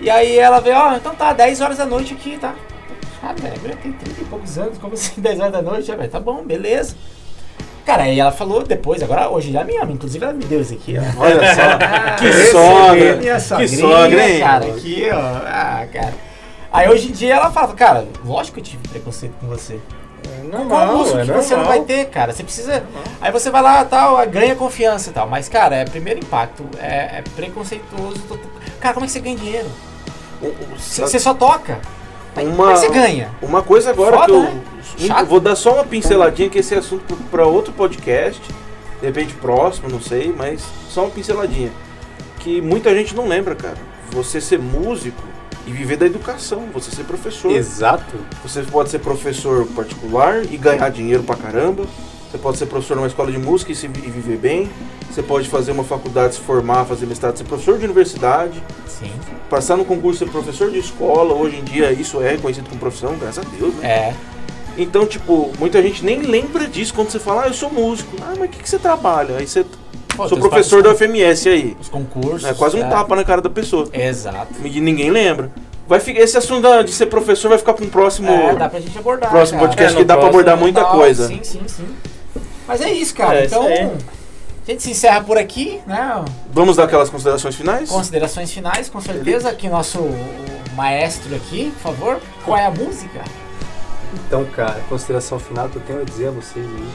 [0.00, 2.54] E aí ela veio, ó, então tá, 10 horas da noite aqui, tá?
[3.22, 5.90] Ah, velho, eu tenho 30 e poucos anos, como assim 10 horas da noite?
[5.90, 6.94] Ah, velho, tá bom, beleza.
[7.84, 10.74] Cara, aí ela falou depois, agora hoje já me ama, inclusive ela me deu isso
[10.74, 11.02] aqui, ó.
[11.24, 11.62] Olha só.
[11.62, 14.40] Ah, Que sogra, aqui, minha que sogrinha, sogra, hein?
[14.40, 15.18] Cara, aqui, ó.
[15.46, 16.14] Ah, cara.
[16.70, 19.80] Aí hoje em dia ela fala, cara, lógico que eu tive preconceito com você.
[20.44, 21.78] É Qual normal, músico é que você não normal.
[21.78, 22.32] vai ter, cara?
[22.32, 22.82] Você precisa.
[23.20, 25.28] Aí você vai lá, tal, ganha confiança e tal.
[25.28, 28.20] Mas, cara, é primeiro impacto, é, é preconceituoso.
[28.28, 28.38] tô-
[28.80, 29.68] Cara, como é que você ganha dinheiro?
[30.76, 31.78] Você você só toca.
[32.34, 33.30] Mas Como é Uma- que você ganha?
[33.42, 35.20] Uma coisa agora Foda, que eu, né?
[35.20, 38.40] eu vou dar só uma pinceladinha que esse assunto para outro podcast,
[39.00, 41.72] de repente próximo, não sei, mas só uma pinceladinha.
[42.38, 43.76] Que muita gente não lembra, cara.
[44.12, 45.20] Você ser músico
[45.68, 47.52] e viver da educação, você ser professor.
[47.52, 48.16] Exato.
[48.42, 51.84] Você pode ser professor particular e ganhar dinheiro pra caramba.
[52.30, 54.70] Você pode ser professor numa escola de música e, se, e viver bem.
[55.10, 59.10] Você pode fazer uma faculdade, se formar, fazer mestrado, ser professor de universidade, Sim.
[59.50, 61.34] passar no concurso, ser professor de escola.
[61.34, 63.88] Hoje em dia isso é reconhecido como profissão, graças a Deus, né?
[63.88, 64.14] É.
[64.78, 68.16] Então, tipo, muita gente nem lembra disso quando você fala, ah, eu sou músico.
[68.22, 69.36] Ah, mas o que, que você trabalha?
[69.36, 69.66] Aí você
[70.18, 71.76] Pô, sou professor da UFMS aí.
[71.80, 72.44] Os concursos.
[72.44, 72.88] É quase um é.
[72.88, 73.88] tapa na cara da pessoa.
[73.92, 74.52] Exato.
[74.64, 75.48] E ninguém lembra.
[75.86, 78.28] Vai ficar, esse assunto de ser professor vai ficar para um próximo.
[78.28, 79.30] É, dá pra gente abordar.
[79.30, 79.68] Próximo cara.
[79.68, 81.28] podcast É, que no dá próximo abordar muita Legal, coisa.
[81.28, 81.86] Sim, sim, sim.
[82.66, 83.42] Mas é isso, cara.
[83.42, 83.84] É, então, aí.
[84.66, 86.24] a gente se encerra por aqui, né?
[86.52, 87.88] Vamos dar aquelas considerações finais?
[87.88, 89.50] Considerações finais, com certeza.
[89.50, 90.00] Aqui nosso
[90.74, 92.20] maestro aqui, por favor.
[92.44, 93.22] Qual é a música?
[94.26, 96.88] Então, cara, consideração final que eu tenho a dizer a vocês aí,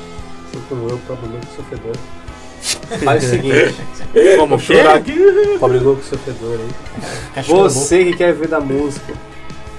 [0.45, 1.95] assim como eu, louco sofredor.
[3.03, 3.75] Faz o seguinte,
[4.37, 4.63] Como que?
[4.65, 5.57] Chorar aqui.
[5.59, 6.59] pobre louco sofredor
[7.35, 7.43] aí.
[7.43, 9.13] Você que quer ver da música,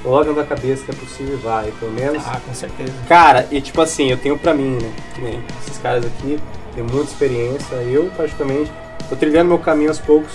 [0.04, 2.22] logo na cabeça que é possível e vai, pelo menos.
[2.26, 2.92] Ah, com certeza.
[3.08, 4.78] Cara, e tipo assim, eu tenho pra mim,
[5.18, 5.42] né?
[5.62, 6.38] Esses caras aqui,
[6.74, 7.74] têm muita experiência.
[7.76, 8.70] Eu, praticamente,
[9.08, 10.32] tô trilhando meu caminho aos poucos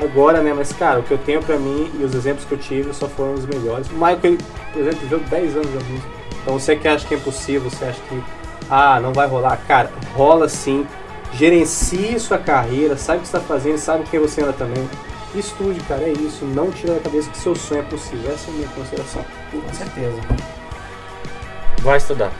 [0.00, 0.52] agora, né?
[0.54, 3.08] Mas, cara, o que eu tenho pra mim e os exemplos que eu tive só
[3.08, 3.88] foram os melhores.
[3.90, 4.38] O Michael, ele,
[4.72, 6.08] por exemplo, viveu 10 anos da música.
[6.42, 8.22] Então você que acha que é impossível, você acha que,
[8.70, 9.58] ah, não vai rolar.
[9.66, 10.86] Cara, rola sim.
[11.36, 14.88] Gerencie sua carreira, sabe o que você está fazendo, sabe quem você anda também.
[15.34, 16.44] Estude, cara, é isso.
[16.44, 18.32] Não tira da cabeça que seu sonho é possível.
[18.32, 19.24] Essa é a minha consideração.
[19.50, 20.16] Com certeza.
[21.82, 22.30] Vai estudar.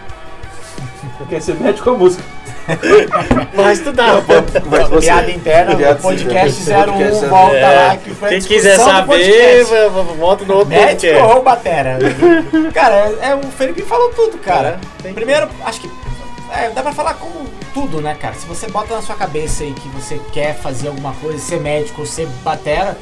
[1.28, 2.22] Quer ser médico ou música?
[3.54, 4.22] Vai estudar.
[4.70, 6.92] Mas você- Piada interna, Piada podcast interna.
[6.92, 7.88] 01, Podcast volta É.
[7.88, 7.96] lá.
[7.96, 9.64] Que foi Quem quiser saber,
[10.18, 11.34] volta no outro Médico podcast.
[11.36, 11.98] ou batera?
[12.72, 14.78] cara, é, é, o Felipe falou tudo, cara.
[15.02, 15.90] que- Primeiro, acho que
[16.56, 17.28] é, dá pra falar com
[17.72, 18.34] tudo, né, cara?
[18.34, 22.06] Se você bota na sua cabeça aí que você quer fazer alguma coisa, ser médico
[22.06, 22.96] ser batera,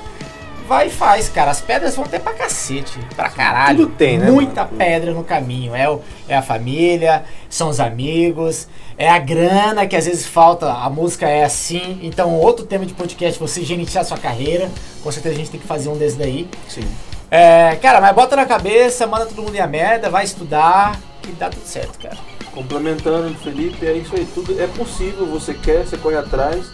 [0.66, 1.50] vai e faz, cara.
[1.50, 3.86] As pedras vão ter pra cacete, pra caralho.
[3.86, 4.76] Tudo tem, né, Muita mano?
[4.76, 5.74] pedra no caminho.
[5.74, 10.72] É, o, é a família, são os amigos, é a grana que às vezes falta.
[10.72, 11.98] A música é assim.
[12.02, 14.70] Então, outro tema de podcast, você gerenciar sua carreira.
[15.02, 16.48] Com certeza a gente tem que fazer um desse daí.
[16.68, 16.86] Sim.
[17.30, 21.32] É, cara, mas bota na cabeça, manda todo mundo ir a merda, vai estudar, que
[21.32, 22.18] dá tudo certo, cara.
[22.54, 24.26] Complementando, Felipe, é isso aí.
[24.34, 26.66] Tudo é possível, você quer, você corre atrás.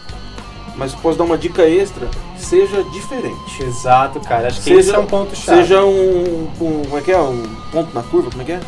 [0.77, 2.07] Mas posso dar uma dica extra?
[2.37, 3.63] Seja diferente.
[3.63, 4.47] Exato, cara.
[4.47, 5.63] Acho que Seja- esse é um ponto chave.
[5.63, 7.19] Seja um, um- Como é que é?
[7.19, 8.31] Um ponto na curva?
[8.31, 8.61] Como é que é?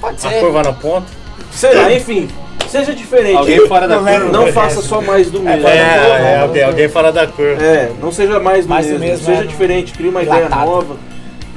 [0.00, 0.40] Pode A ser.
[0.40, 1.06] curva no ponto.
[1.52, 2.28] Sei lá, enfim.
[2.68, 3.36] Seja diferente.
[3.36, 4.30] Alguém fora da Não lembro.
[4.30, 4.38] curva.
[4.46, 5.68] Não faça só mais do mesmo.
[5.68, 6.38] É, da curva, é, né?
[6.40, 7.62] alguém, alguém fora da curva.
[7.62, 10.46] É, não seja mais do Mais mesmo, mesmo, seja é, diferente, crie uma dilatado.
[10.50, 10.96] ideia nova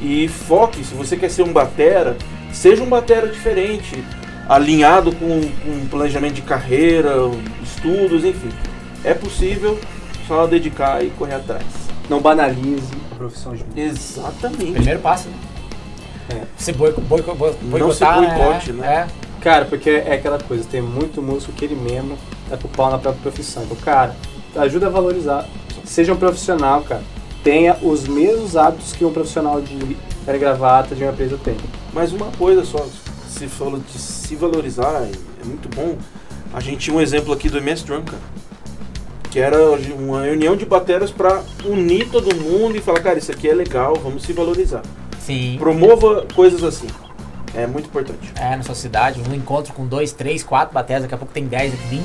[0.01, 2.17] e foque, se você quer ser um batera,
[2.51, 4.03] seja um batera diferente,
[4.47, 7.11] alinhado com, com um planejamento de carreira,
[7.63, 8.49] estudos, enfim.
[9.03, 9.79] É possível,
[10.27, 11.63] só dedicar e correr atrás.
[12.09, 13.79] Não banalize a profissão de músico.
[13.79, 14.73] Exatamente.
[14.73, 15.35] Primeiro passo, né?
[16.29, 16.41] É.
[16.57, 18.87] Você boico, boico, boi- Não boicotar, se boicote, né?
[18.87, 19.25] É.
[19.41, 22.17] Cara, porque é aquela coisa, tem muito músico que ele mesmo
[22.49, 23.63] tá com o pau na própria profissão.
[23.63, 24.15] Então, cara,
[24.55, 25.45] ajuda a valorizar.
[25.83, 27.03] Seja um profissional, cara.
[27.43, 29.95] Tenha os mesmos hábitos que um profissional de
[30.39, 31.55] gravata de uma empresa tem.
[31.93, 32.83] Mas uma coisa só,
[33.35, 35.07] se falou de se valorizar,
[35.41, 35.97] é muito bom.
[36.53, 38.21] A gente tinha um exemplo aqui do MS Drum, cara.
[39.29, 39.57] Que era
[39.97, 43.95] uma reunião de bateras pra unir todo mundo e falar, cara, isso aqui é legal,
[43.95, 44.81] vamos se valorizar.
[45.19, 45.57] Sim.
[45.59, 46.87] Promova coisas assim.
[47.53, 48.31] É muito importante.
[48.35, 51.45] É, na sua cidade, um encontro com dois, três, quatro baterias, daqui a pouco tem
[51.45, 52.03] 10, 20.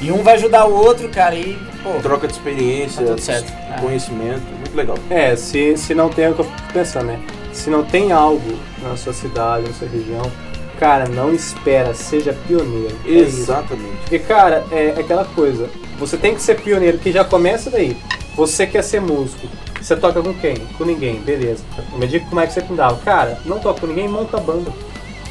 [0.00, 3.50] E um vai ajudar o outro, cara, e, pô, Troca de experiência, Tá tudo certo.
[3.50, 3.80] É.
[3.80, 4.96] conhecimento, muito legal.
[5.10, 7.20] É, se, se não tem é o que eu fico pensando, né?
[7.54, 10.30] Se não tem algo na sua cidade, na sua região,
[10.78, 12.94] cara, não espera, seja pioneiro.
[13.06, 13.10] É.
[13.10, 13.96] Exatamente.
[14.00, 15.70] Porque, cara, é aquela coisa.
[15.98, 17.96] Você tem que ser pioneiro, que já começa daí.
[18.36, 19.46] Você quer ser músico.
[19.80, 20.56] Você toca com quem?
[20.76, 21.62] Com ninguém, beleza.
[21.96, 22.98] Me diga como é que você fundava.
[23.04, 24.72] Cara, não toca com ninguém, monta banda.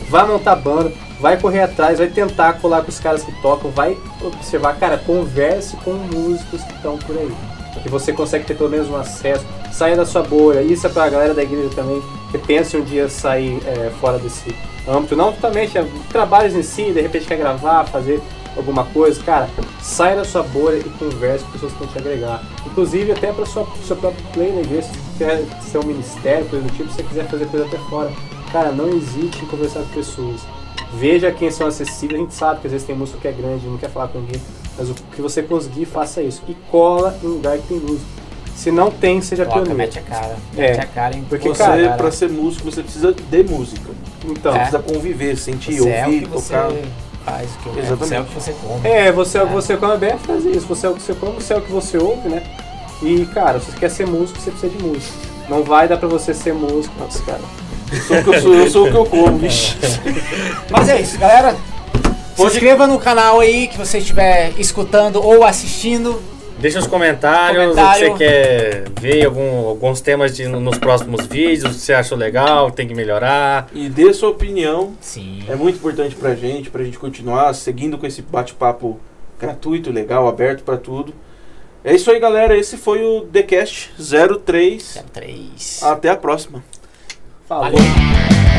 [0.09, 3.97] Vai montar banda, vai correr atrás, vai tentar colar com os caras que tocam, vai
[4.21, 7.31] observar, cara, converse com músicos que estão por aí.
[7.83, 10.61] Que você consegue ter pelo menos um acesso, saia da sua bolha.
[10.61, 14.55] Isso é pra galera da igreja também, que pense um dia sair é, fora desse
[14.87, 15.15] âmbito.
[15.15, 18.21] Não totalmente, é, trabalhos em si, de repente quer gravar, fazer
[18.55, 19.49] alguma coisa, cara,
[19.81, 22.41] saia da sua bolha e converse com pessoas que vão te agregar.
[22.65, 26.45] Inclusive até para sua seu próprio play na igreja, se você quer ser um ministério,
[26.45, 28.11] coisa do tipo, se você quiser fazer coisa até fora.
[28.51, 30.41] Cara, não hesite em conversar com pessoas.
[30.93, 32.19] Veja quem são acessíveis.
[32.19, 34.19] A gente sabe que às vezes tem músico que é grande, não quer falar com
[34.19, 34.39] ninguém.
[34.77, 36.41] Mas o que você conseguir, faça isso.
[36.47, 38.05] E cola em um lugar que tem música.
[38.55, 39.77] Se não tem, seja toca, pioneiro.
[39.77, 40.35] mete a cara.
[40.55, 43.91] É, Mete a cara em porque, Você, cara, pra ser músico, você precisa de música.
[44.25, 44.59] Então, É.
[44.59, 46.71] Precisa conviver, sentir, Você é o ouvir, que você tocar.
[47.25, 47.97] faz, o que eu, Exatamente.
[47.99, 48.87] você é o que você come.
[48.87, 50.67] É, você é o que você come bem, faz isso.
[50.67, 52.43] Você é o que você come, você é o que você ouve, né?
[53.01, 55.13] E, cara, se você quer ser músico, você precisa de música.
[55.49, 56.93] Não vai dar pra você ser músico.
[56.99, 57.41] Nossa, cara.
[57.91, 59.75] Eu sou o que eu sou, eu sou o que eu como, vixe.
[60.71, 61.55] Mas é isso, galera.
[62.33, 66.21] Se Pode- inscreva no canal aí que você estiver escutando ou assistindo.
[66.57, 68.13] Deixa os comentários Comentário.
[68.13, 71.93] o que você quer ver, algum- alguns temas de- nos próximos vídeos, o que você
[71.93, 73.67] achou legal, tem que melhorar.
[73.73, 74.93] E dê sua opinião.
[75.01, 75.43] Sim.
[75.47, 78.99] É muito importante pra gente, pra gente continuar seguindo com esse bate-papo
[79.39, 81.13] gratuito, legal, aberto pra tudo.
[81.83, 82.55] É isso aí, galera.
[82.57, 85.03] Esse foi o TheCast 03.
[85.11, 85.83] 03.
[85.83, 86.63] Até a próxima.
[87.47, 87.63] Falou.
[87.71, 88.52] Valeu.